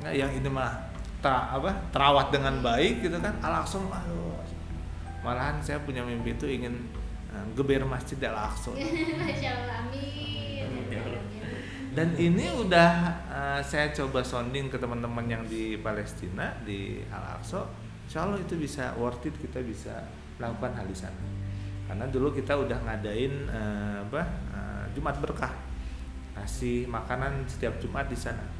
nah 0.00 0.12
yang 0.12 0.30
ini 0.36 0.48
mah 0.48 0.89
ta, 1.20 1.52
apa 1.52 1.70
terawat 1.92 2.32
dengan 2.32 2.58
baik 2.64 3.04
gitu 3.04 3.16
kan 3.20 3.36
Al 3.44 3.62
Aqsa 3.62 3.78
aduh. 3.78 4.40
Malahan 5.20 5.60
saya 5.60 5.76
punya 5.84 6.00
mimpi 6.00 6.32
itu 6.32 6.48
ingin 6.48 6.72
eh, 7.28 7.44
geber 7.52 7.84
Masjid 7.84 8.16
Al 8.24 8.48
Aqsa. 8.48 8.72
Dan 11.90 12.14
ini 12.14 12.46
udah 12.54 12.92
uh, 13.26 13.60
saya 13.66 13.90
coba 13.90 14.22
sounding 14.22 14.70
ke 14.70 14.78
teman-teman 14.78 15.26
yang 15.26 15.42
di 15.50 15.74
Palestina 15.74 16.54
di 16.62 17.02
Al 17.10 17.42
Aqsa. 17.42 17.66
Insya 18.06 18.30
Allah 18.30 18.38
itu 18.38 18.54
bisa 18.54 18.94
worth 18.94 19.26
it 19.26 19.34
kita 19.34 19.58
bisa 19.58 20.06
melakukan 20.38 20.78
hal 20.78 20.86
di 20.86 20.94
sana. 20.94 21.18
Karena 21.90 22.06
dulu 22.06 22.30
kita 22.30 22.54
udah 22.54 22.78
ngadain 22.86 23.34
uh, 23.50 24.06
apa 24.06 24.22
uh, 24.54 24.84
Jumat 24.94 25.18
berkah. 25.18 25.50
Kasih 26.30 26.86
makanan 26.86 27.42
setiap 27.50 27.74
Jumat 27.82 28.06
di 28.06 28.14
sana 28.14 28.59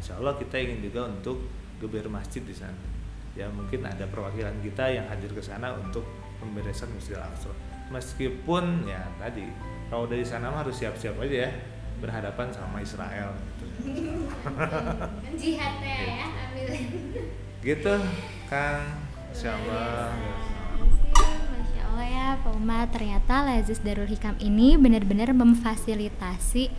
Insya 0.00 0.16
Allah 0.16 0.32
kita 0.40 0.56
ingin 0.56 0.80
juga 0.80 1.12
untuk 1.12 1.44
geber 1.76 2.08
masjid 2.08 2.40
di 2.40 2.56
sana. 2.56 2.88
Ya 3.36 3.52
mungkin 3.52 3.84
ada 3.84 4.08
perwakilan 4.08 4.56
kita 4.64 4.88
yang 4.88 5.04
hadir 5.12 5.28
ke 5.28 5.44
sana 5.44 5.76
untuk 5.76 6.08
pemberesan 6.40 6.88
Masjid 6.96 7.20
Al 7.20 7.28
Aqsa. 7.28 7.52
Meskipun 7.92 8.88
ya 8.88 9.04
tadi 9.20 9.44
kalau 9.92 10.08
dari 10.08 10.24
sana 10.24 10.48
mah 10.48 10.64
harus 10.64 10.80
siap-siap 10.80 11.20
aja 11.20 11.36
ya 11.46 11.50
berhadapan 12.00 12.48
sama 12.48 12.80
Israel 12.80 13.36
gitu. 13.36 13.64
Kan 14.48 15.34
jihadnya 15.40 15.96
ya, 16.00 16.26
ambil. 16.48 16.66
gitu 17.60 17.94
Kang. 18.48 18.88
Insya 19.30 19.52
Allah. 19.52 20.10
Masya 21.52 21.82
Allah 21.92 22.08
ya 22.08 22.26
Pak 22.40 22.52
Umar 22.56 22.88
ternyata 22.88 23.44
Lazis 23.44 23.84
Darul 23.84 24.08
Hikam 24.08 24.34
ini 24.40 24.80
benar-benar 24.80 25.36
memfasilitasi 25.36 26.72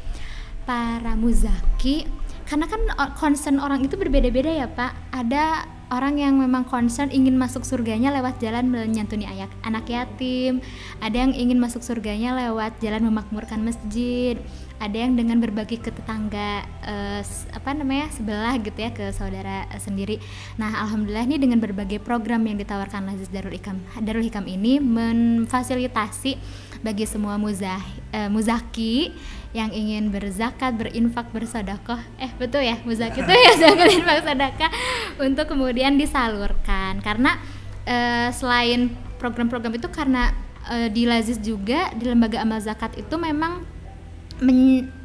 para 0.65 1.13
muzaki 1.15 2.09
karena 2.51 2.67
kan 2.67 2.83
concern 3.15 3.63
orang 3.63 3.87
itu 3.87 3.95
berbeda-beda 3.95 4.51
ya 4.51 4.67
Pak. 4.67 5.15
Ada 5.15 5.63
orang 5.87 6.19
yang 6.19 6.35
memang 6.35 6.67
concern 6.67 7.07
ingin 7.07 7.39
masuk 7.39 7.63
surganya 7.63 8.11
lewat 8.11 8.43
jalan 8.43 8.67
menyantuni 8.67 9.23
ayak, 9.23 9.47
anak 9.63 9.87
yatim. 9.87 10.59
Ada 10.99 11.23
yang 11.23 11.31
ingin 11.31 11.63
masuk 11.63 11.79
surganya 11.79 12.35
lewat 12.35 12.75
jalan 12.83 13.07
memakmurkan 13.07 13.63
masjid. 13.63 14.35
Ada 14.83 15.07
yang 15.07 15.15
dengan 15.15 15.39
berbagi 15.39 15.79
ke 15.79 15.95
tetangga 15.95 16.67
eh, 16.83 17.23
apa 17.55 17.71
namanya 17.71 18.11
sebelah 18.11 18.59
gitu 18.59 18.83
ya 18.83 18.91
ke 18.91 19.15
saudara 19.15 19.71
eh, 19.71 19.79
sendiri. 19.79 20.19
Nah, 20.59 20.75
alhamdulillah 20.83 21.31
nih 21.31 21.39
dengan 21.39 21.63
berbagai 21.63 22.03
program 22.03 22.43
yang 22.43 22.59
ditawarkan 22.59 23.07
Lazis 23.07 23.31
Darul 23.31 23.55
Hikam 23.55 23.79
Darul 24.03 24.27
Hikam 24.27 24.43
ini 24.43 24.83
memfasilitasi 24.83 26.35
bagi 26.83 27.07
semua 27.07 27.39
muzah 27.39 27.79
eh, 28.11 28.27
muzaki 28.27 29.15
yang 29.51 29.69
ingin 29.75 30.11
berzakat, 30.11 30.79
berinfak, 30.79 31.27
bersedekah. 31.35 31.99
Eh, 32.15 32.31
betul 32.39 32.63
ya, 32.63 32.79
muzaki 32.87 33.19
itu 33.19 33.31
ya 33.31 33.51
zakat, 33.67 33.87
infak, 33.91 34.19
sedekah 34.23 34.71
untuk 35.19 35.45
kemudian 35.51 35.99
disalurkan. 35.99 37.03
Karena 37.03 37.35
eh, 37.83 38.31
selain 38.31 38.91
program-program 39.19 39.75
itu 39.75 39.91
karena 39.91 40.31
eh, 40.71 40.87
di 40.87 41.03
Lazis 41.03 41.37
juga 41.37 41.91
di 41.93 42.07
lembaga 42.07 42.41
amal 42.41 42.63
zakat 42.63 42.95
itu 42.95 43.15
memang 43.19 43.67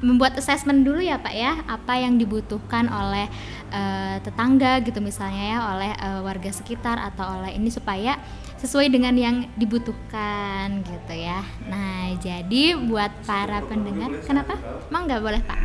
membuat 0.01 0.41
assessment 0.41 0.81
dulu 0.81 1.05
ya 1.05 1.21
Pak 1.21 1.35
ya 1.37 1.61
apa 1.69 2.01
yang 2.01 2.17
dibutuhkan 2.17 2.89
oleh 2.89 3.29
eh, 3.69 4.17
tetangga 4.25 4.81
gitu 4.81 5.05
misalnya 5.05 5.45
ya 5.45 5.59
oleh 5.77 5.93
eh, 5.93 6.21
warga 6.25 6.49
sekitar 6.49 6.97
atau 6.97 7.43
oleh 7.43 7.53
ini 7.53 7.69
supaya 7.69 8.17
sesuai 8.57 8.89
dengan 8.89 9.13
yang 9.13 9.37
dibutuhkan 9.57 10.81
gitu 10.81 11.15
ya. 11.15 11.45
Nah 11.69 12.17
jadi 12.17 12.77
buat 12.77 13.13
para 13.29 13.61
pendengar 13.65 14.25
kenapa? 14.25 14.57
Emang 14.89 15.05
nggak 15.05 15.23
boleh 15.23 15.41
Pak? 15.45 15.61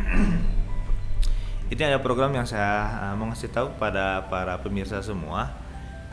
Ini 1.72 1.88
ada 1.88 2.04
program 2.04 2.36
yang 2.36 2.44
saya 2.44 2.84
uh, 3.00 3.14
mau 3.16 3.32
ngasih 3.32 3.48
tahu 3.48 3.72
kepada 3.72 4.28
para 4.28 4.60
pemirsa 4.60 5.00
semua. 5.00 5.48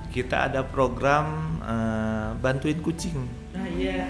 Kita 0.09 0.47
ada 0.47 0.63
program 0.63 1.59
uh, 1.59 2.31
bantuin 2.39 2.79
kucing. 2.79 3.27
Nah 3.51 3.67
iya. 3.67 4.07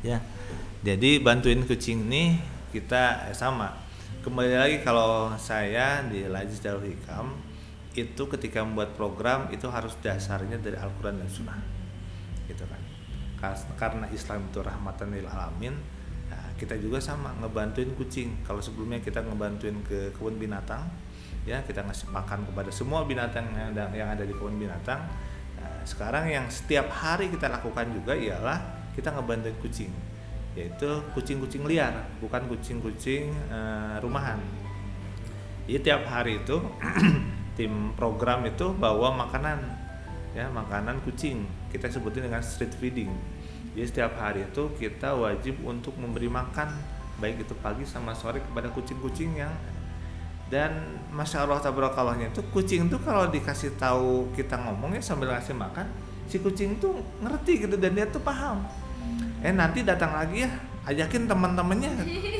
Ya. 0.00 0.18
Jadi 0.80 1.20
bantuin 1.20 1.60
kucing 1.66 2.08
ini 2.08 2.40
kita 2.72 3.28
eh, 3.28 3.36
sama. 3.36 3.76
Kembali 4.24 4.54
lagi 4.56 4.76
kalau 4.80 5.34
saya 5.36 6.00
di 6.06 6.24
Lajis 6.24 6.64
Darul 6.64 6.88
Hikam 6.88 7.47
itu 7.98 8.22
ketika 8.30 8.62
membuat 8.62 8.94
program 8.94 9.50
itu 9.50 9.66
harus 9.66 9.98
dasarnya 9.98 10.60
dari 10.62 10.78
Al-Qur'an 10.78 11.18
dan 11.18 11.26
Sunnah. 11.26 11.58
Gitu 12.46 12.62
kan. 12.62 12.82
Karena 13.78 14.06
Islam 14.10 14.50
itu 14.50 14.58
rahmatan 14.62 15.14
lil 15.14 15.26
alamin, 15.26 15.74
nah, 16.26 16.50
kita 16.58 16.74
juga 16.78 16.98
sama 16.98 17.34
ngebantuin 17.38 17.94
kucing. 17.94 18.42
Kalau 18.42 18.58
sebelumnya 18.58 18.98
kita 18.98 19.22
ngebantuin 19.22 19.78
ke 19.86 20.10
kebun 20.14 20.38
binatang, 20.38 20.86
ya 21.46 21.62
kita 21.62 21.86
ngasih 21.86 22.10
makan 22.10 22.46
kepada 22.50 22.70
semua 22.74 23.06
binatang 23.06 23.46
yang 23.54 23.70
ada, 23.74 23.84
yang 23.94 24.08
ada 24.10 24.26
di 24.26 24.34
kebun 24.34 24.58
binatang. 24.58 25.06
Nah, 25.58 25.82
sekarang 25.86 26.26
yang 26.26 26.46
setiap 26.50 26.90
hari 26.90 27.30
kita 27.30 27.46
lakukan 27.46 27.94
juga 27.94 28.18
ialah 28.18 28.58
kita 28.98 29.14
ngebantuin 29.14 29.54
kucing, 29.62 29.92
yaitu 30.58 30.90
kucing-kucing 31.14 31.62
liar, 31.62 31.94
bukan 32.18 32.50
kucing-kucing 32.50 33.30
eh, 33.30 33.96
rumahan. 34.02 34.42
Jadi 35.68 35.84
tiap 35.84 36.08
hari 36.08 36.40
itu 36.42 36.58
tim 37.58 37.90
program 37.98 38.46
itu 38.46 38.70
bawa 38.70 39.10
makanan, 39.26 39.58
ya 40.32 40.46
makanan 40.48 41.02
kucing. 41.02 41.42
Kita 41.74 41.90
sebutin 41.90 42.30
dengan 42.30 42.40
street 42.40 42.72
feeding. 42.78 43.10
Jadi 43.74 43.86
setiap 43.90 44.14
hari 44.22 44.46
itu 44.46 44.70
kita 44.78 45.18
wajib 45.18 45.58
untuk 45.66 45.98
memberi 45.98 46.30
makan, 46.30 46.70
baik 47.18 47.42
itu 47.42 47.54
pagi 47.58 47.82
sama 47.82 48.14
sore 48.14 48.38
kepada 48.38 48.70
kucing-kucing 48.70 49.42
yang 49.42 49.50
dan 50.48 50.72
masya 51.12 51.44
Allah 51.44 51.60
tabarakalahnya 51.60 52.32
itu 52.32 52.40
kucing 52.48 52.88
tuh 52.88 52.96
kalau 53.04 53.28
dikasih 53.28 53.76
tahu 53.76 54.32
kita 54.32 54.56
ngomongnya 54.56 55.04
sambil 55.04 55.28
ngasih 55.28 55.52
makan 55.52 55.84
si 56.24 56.40
kucing 56.40 56.80
tuh 56.80 56.96
ngerti 57.20 57.68
gitu 57.68 57.76
dan 57.76 57.92
dia 57.92 58.08
tuh 58.08 58.24
paham 58.24 58.64
eh 59.44 59.52
nanti 59.52 59.84
datang 59.84 60.16
lagi 60.16 60.48
ya 60.48 60.50
ajakin 60.88 61.28
teman-temannya 61.28 61.92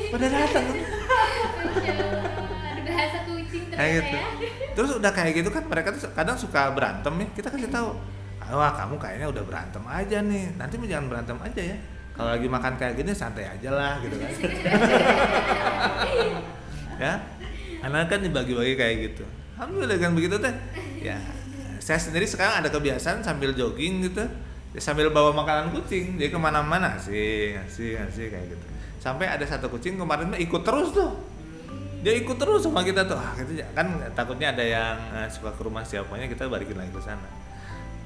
pada 0.09 0.25
datang 0.25 0.65
kayak 3.79 3.91
gitu. 4.03 4.17
Terus 4.75 4.89
udah 4.99 5.11
kayak 5.15 5.31
gitu 5.39 5.49
kan 5.55 5.63
mereka 5.63 5.95
tuh 5.95 6.11
kadang 6.11 6.35
suka 6.35 6.75
berantem 6.75 7.15
ya. 7.15 7.27
Kita 7.31 7.47
kasih 7.47 7.71
tahu 7.71 7.95
wah 8.49 8.73
kamu 8.75 8.99
kayaknya 8.99 9.27
udah 9.31 9.43
berantem 9.47 9.83
aja 9.87 10.19
nih. 10.19 10.51
Nanti 10.59 10.75
jangan 10.83 11.07
berantem 11.07 11.37
aja 11.39 11.61
ya. 11.63 11.77
Kalau 12.11 12.35
lagi 12.35 12.47
makan 12.51 12.75
kayak 12.75 12.99
gini 12.99 13.15
santai 13.15 13.47
aja 13.47 13.69
lah 13.71 14.03
gitu 14.03 14.19
kan. 14.19 14.31
Ya? 16.99 17.15
Karena 17.79 18.03
kan 18.11 18.19
dibagi-bagi 18.19 18.75
kayak 18.75 18.95
gitu. 19.07 19.23
Alhamdulillah 19.55 19.95
dengan 19.95 20.19
begitu 20.19 20.35
teh. 20.35 20.51
Ya 20.99 21.15
saya 21.79 21.95
sendiri 21.95 22.27
sekarang 22.27 22.59
ada 22.59 22.67
kebiasaan 22.67 23.23
sambil 23.23 23.55
jogging 23.55 24.03
gitu. 24.03 24.27
Ya 24.75 24.81
sambil 24.83 25.07
bawa 25.07 25.31
makanan 25.31 25.71
kucing. 25.71 26.19
Dia 26.19 26.27
ke 26.27 26.35
mana-mana 26.35 26.99
sih 26.99 27.55
sih 27.71 27.95
sih 27.95 28.27
kayak 28.27 28.51
gitu. 28.51 28.65
Sampai 28.99 29.31
ada 29.31 29.47
satu 29.47 29.71
kucing 29.71 29.95
kemarin 29.95 30.35
ikut 30.35 30.59
terus 30.59 30.91
tuh 30.91 31.28
dia 31.99 32.13
ikut 32.15 32.37
terus 32.39 32.63
sama 32.63 32.81
kita 32.81 33.03
tuh 33.03 33.19
ah, 33.19 33.35
gitu 33.35 33.59
ya. 33.59 33.67
kan 33.75 33.99
takutnya 34.15 34.55
ada 34.55 34.63
yang 34.63 34.97
eh, 35.19 35.27
suka 35.27 35.51
ke 35.55 35.61
rumah 35.63 35.83
siapanya 35.83 36.31
kita 36.31 36.47
balikin 36.47 36.79
lagi 36.79 36.91
ke 36.95 37.01
sana 37.03 37.27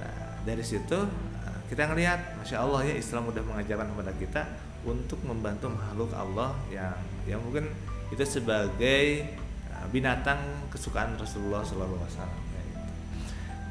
nah 0.01 0.39
dari 0.43 0.65
situ 0.65 0.99
eh, 1.45 1.60
kita 1.69 1.89
ngelihat 1.89 2.41
masya 2.41 2.62
Allah 2.62 2.82
ya 2.86 2.95
Islam 2.97 3.29
udah 3.29 3.43
mengajarkan 3.45 3.88
kepada 3.93 4.12
kita 4.17 4.41
untuk 4.84 5.19
membantu 5.23 5.71
makhluk 5.71 6.12
Allah 6.12 6.51
yang 6.67 6.95
yang 7.23 7.39
mungkin 7.39 7.71
itu 8.12 8.23
sebagai 8.27 9.25
eh, 9.71 9.86
binatang 9.89 10.69
kesukaan 10.69 11.15
Rasulullah 11.15 11.63
Wasallam 11.63 12.41
kayak 12.51 12.65
gitu. 12.69 12.89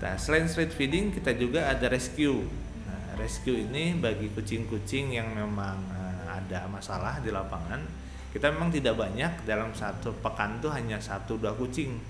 Nah, 0.02 0.14
selain 0.18 0.46
street 0.50 0.74
feeding 0.74 1.14
kita 1.14 1.36
juga 1.36 1.70
ada 1.70 1.86
rescue. 1.86 2.42
Nah, 2.88 3.20
rescue 3.20 3.54
ini 3.54 3.94
bagi 3.94 4.32
kucing-kucing 4.32 5.14
yang 5.14 5.30
memang 5.36 5.78
eh, 5.94 6.24
ada 6.42 6.66
masalah 6.66 7.20
di 7.20 7.30
lapangan. 7.30 8.01
Kita 8.32 8.48
memang 8.48 8.72
tidak 8.72 8.96
banyak 8.96 9.44
dalam 9.44 9.76
satu 9.76 10.16
pekan 10.24 10.56
tuh 10.64 10.72
hanya 10.72 10.96
satu 10.96 11.36
dua 11.36 11.52
kucing 11.52 12.00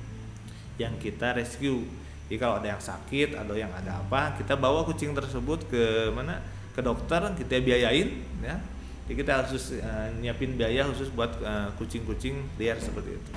yang 0.78 0.94
kita 1.02 1.34
rescue. 1.34 1.82
Jadi 2.30 2.38
kalau 2.38 2.62
ada 2.62 2.78
yang 2.78 2.80
sakit 2.80 3.34
atau 3.34 3.58
yang 3.58 3.68
ada 3.74 3.98
apa, 3.98 4.38
kita 4.38 4.54
bawa 4.54 4.86
kucing 4.86 5.12
tersebut 5.12 5.66
ke 5.66 6.14
mana? 6.14 6.38
Ke 6.72 6.80
dokter, 6.80 7.20
kita 7.36 7.60
biayain, 7.60 8.22
ya. 8.40 8.56
Jadi 9.04 9.14
kita 9.18 9.44
harus 9.44 9.76
eh, 9.76 10.08
nyiapin 10.22 10.56
biaya 10.56 10.86
khusus 10.88 11.10
buat 11.12 11.36
eh, 11.42 11.68
kucing-kucing 11.76 12.56
liar 12.56 12.78
seperti 12.78 13.18
itu. 13.18 13.32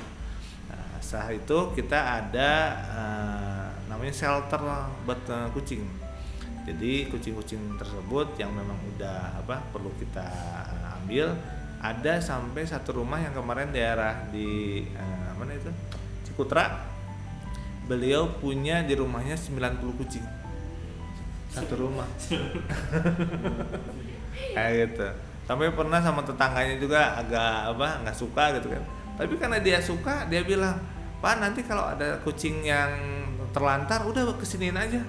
Nah, 0.71 1.01
setelah 1.01 1.35
itu 1.35 1.57
kita 1.75 1.99
ada 2.21 2.51
eh, 2.95 3.67
namanya 3.89 4.13
shelter 4.13 4.61
buat 5.03 5.19
eh, 5.25 5.49
kucing. 5.51 5.83
Jadi 6.69 7.09
kucing-kucing 7.11 7.81
tersebut 7.81 8.37
yang 8.39 8.53
memang 8.53 8.77
udah 8.95 9.41
apa 9.41 9.59
perlu 9.73 9.91
kita 9.99 10.25
ambil 11.01 11.35
ada 11.81 12.23
sampai 12.23 12.65
satu 12.65 13.01
rumah 13.01 13.21
yang 13.21 13.33
kemarin 13.35 13.71
daerah 13.71 14.25
di 14.29 14.83
eh, 14.85 15.29
mana 15.35 15.55
itu? 15.55 15.71
Cikutra. 16.27 16.93
Beliau 17.85 18.41
punya 18.41 18.81
di 18.81 18.97
rumahnya 18.97 19.37
90 19.37 19.99
kucing. 20.01 20.25
Satu 21.53 21.77
rumah. 21.77 22.09
Kayak 24.55 24.73
gitu. 24.89 25.07
Sampai 25.45 25.69
pernah 25.69 26.01
sama 26.01 26.25
tetangganya 26.25 26.81
juga 26.81 27.21
agak 27.21 27.77
apa 27.77 27.87
nggak 28.01 28.17
suka 28.17 28.43
gitu 28.57 28.73
kan. 28.73 28.83
Tapi 29.15 29.33
karena 29.37 29.61
dia 29.61 29.77
suka 29.79 30.25
dia 30.25 30.41
bilang 30.41 30.81
pak 31.21 31.39
nanti 31.39 31.61
kalau 31.61 31.85
ada 31.85 32.17
kucing 32.25 32.65
yang 32.65 32.91
terlantar 33.53 34.03
udah 34.03 34.35
kesiniin 34.35 34.75
aja. 34.75 35.01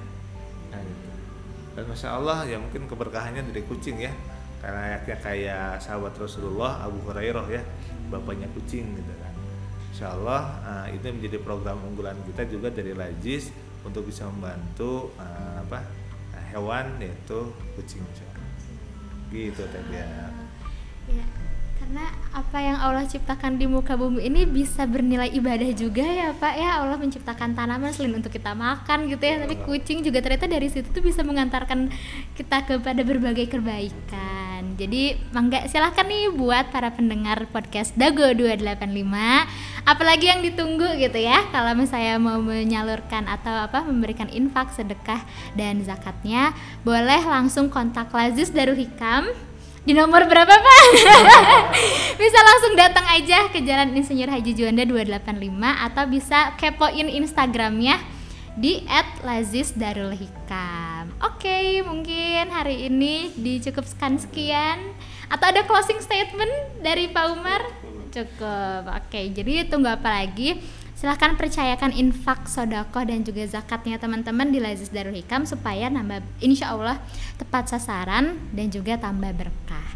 Gitu. 0.76 1.04
dan 1.76 1.84
masya 1.92 2.16
Allah 2.16 2.48
ya 2.48 2.56
mungkin 2.56 2.88
keberkahannya 2.88 3.52
dari 3.52 3.60
kucing 3.68 4.00
ya 4.00 4.08
karena 4.60 4.78
layaknya 4.92 5.16
kayak 5.20 5.66
sahabat 5.78 6.14
Rasulullah 6.16 6.82
Abu 6.82 6.98
Hurairah 7.06 7.46
ya 7.52 7.62
bapaknya 8.08 8.48
kucing 8.54 8.86
gitu 8.96 9.12
kan. 9.20 9.34
Insya 9.92 10.12
Allah 10.12 10.42
uh, 10.64 10.86
itu 10.92 11.04
menjadi 11.08 11.38
program 11.40 11.80
unggulan 11.84 12.16
kita 12.28 12.44
juga 12.48 12.68
dari 12.68 12.92
Lajis 12.92 13.50
untuk 13.86 14.08
bisa 14.08 14.26
membantu 14.28 15.14
uh, 15.16 15.62
apa 15.62 15.86
hewan 16.52 16.98
yaitu 17.02 17.52
kucing 17.76 18.02
gitu 19.30 19.62
tadi 19.68 19.94
ya. 19.98 20.06
Ya, 21.06 21.26
karena 21.78 22.04
apa 22.34 22.58
yang 22.58 22.78
Allah 22.82 23.06
ciptakan 23.06 23.62
di 23.62 23.66
muka 23.70 23.94
bumi 23.94 24.26
ini 24.26 24.42
bisa 24.42 24.86
bernilai 24.86 25.30
ibadah 25.34 25.70
juga 25.74 26.02
ya 26.02 26.34
Pak 26.34 26.54
ya. 26.58 26.82
Allah 26.82 26.98
menciptakan 26.98 27.54
tanaman 27.54 27.90
selain 27.94 28.18
untuk 28.18 28.30
kita 28.34 28.54
makan 28.54 29.06
gitu 29.10 29.22
ya. 29.22 29.42
Tapi 29.42 29.54
kucing 29.66 30.02
juga 30.02 30.18
ternyata 30.22 30.50
dari 30.50 30.66
situ 30.70 30.90
tuh 30.90 31.02
bisa 31.02 31.22
mengantarkan 31.22 31.90
kita 32.34 32.66
kepada 32.66 33.02
berbagai 33.06 33.46
kebaikan 33.50 34.45
jadi 34.76 35.16
mangga 35.32 35.64
silahkan 35.66 36.04
nih 36.04 36.30
buat 36.36 36.68
para 36.68 36.92
pendengar 36.92 37.48
podcast 37.48 37.96
Dago 37.96 38.28
285 38.36 38.84
apalagi 39.88 40.28
yang 40.28 40.44
ditunggu 40.44 41.00
gitu 41.00 41.16
ya 41.16 41.48
kalau 41.48 41.72
misalnya 41.72 42.20
mau 42.20 42.36
menyalurkan 42.38 43.24
atau 43.24 43.66
apa 43.66 43.82
memberikan 43.88 44.28
infak 44.28 44.70
sedekah 44.76 45.24
dan 45.56 45.80
zakatnya 45.80 46.52
boleh 46.84 47.24
langsung 47.24 47.72
kontak 47.72 48.12
Lazis 48.12 48.52
Darul 48.52 48.76
Hikam 48.76 49.32
di 49.86 49.94
nomor 49.94 50.26
berapa 50.26 50.50
pak? 50.50 50.82
bisa 52.20 52.38
langsung 52.42 52.74
datang 52.74 53.06
aja 53.06 53.46
ke 53.54 53.62
Jalan 53.62 53.94
Insinyur 53.94 54.26
Haji 54.34 54.52
Juanda 54.58 54.82
285 54.82 55.46
atau 55.62 56.04
bisa 56.10 56.58
kepoin 56.58 57.06
Instagramnya 57.06 58.02
di 58.58 58.82
@lazizdarulhikam. 59.22 60.95
Oke, 61.16 61.80
mungkin 61.80 62.52
hari 62.52 62.92
ini 62.92 63.32
dicukupkan 63.40 64.20
sekian 64.20 64.92
atau 65.32 65.48
ada 65.48 65.64
closing 65.64 65.96
statement 66.04 66.52
dari 66.84 67.08
Pak 67.08 67.24
Umar? 67.32 67.64
Cukup. 68.12 68.84
Oke, 68.92 69.32
jadi 69.32 69.64
tunggu 69.64 69.88
apa 69.88 70.12
lagi? 70.12 70.60
Silahkan 70.92 71.32
percayakan 71.40 71.96
infak, 71.96 72.44
sodakoh 72.44 73.00
dan 73.08 73.24
juga 73.24 73.48
zakatnya 73.48 73.96
teman-teman 73.96 74.52
di 74.52 74.60
Lazis 74.60 74.92
Darul 74.92 75.16
Hikam 75.16 75.48
supaya 75.48 75.88
nambah 75.88 76.20
insya 76.44 76.76
Allah 76.76 77.00
tepat 77.40 77.72
sasaran 77.72 78.36
dan 78.52 78.68
juga 78.68 79.00
tambah 79.00 79.32
berkah. 79.32 79.88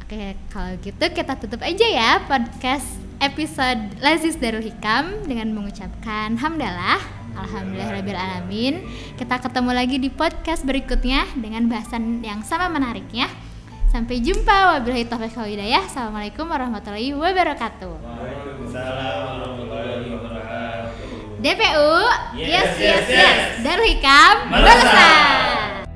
Oke, 0.00 0.40
kalau 0.48 0.72
gitu 0.80 1.04
kita 1.04 1.36
tutup 1.36 1.60
aja 1.60 1.84
ya 1.84 2.10
podcast 2.24 2.88
episode 3.20 3.92
Lazis 4.00 4.40
Darul 4.40 4.64
Hikam 4.64 5.28
dengan 5.28 5.52
mengucapkan 5.52 6.40
hamdalah 6.40 7.19
Alhamdulillahirrahmanirrahim 7.34 8.74
Kita 9.14 9.42
ketemu 9.42 9.70
lagi 9.70 9.96
di 9.98 10.10
podcast 10.10 10.62
berikutnya 10.64 11.26
Dengan 11.36 11.68
bahasan 11.70 12.22
yang 12.24 12.42
sama 12.42 12.70
menariknya 12.70 13.30
Sampai 13.90 14.22
jumpa. 14.22 14.78
Wabillahi 14.78 15.10
taufiq 15.10 15.34
wal 15.34 15.50
hidayah. 15.50 15.82
Assalamualaikum 15.82 16.46
warahmatullahi 16.46 17.10
wabarakatuh. 17.10 17.98
Waalaikumsalam 17.98 19.18
warahmatullahi 19.34 20.14
wabarakatuh. 20.14 21.42
DPU 21.42 21.90
Yes, 22.38 22.78
yes, 22.78 23.04
yes. 23.10 23.38
Darul 23.66 23.90
Hikam. 23.90 24.34
Melesat 24.46 25.89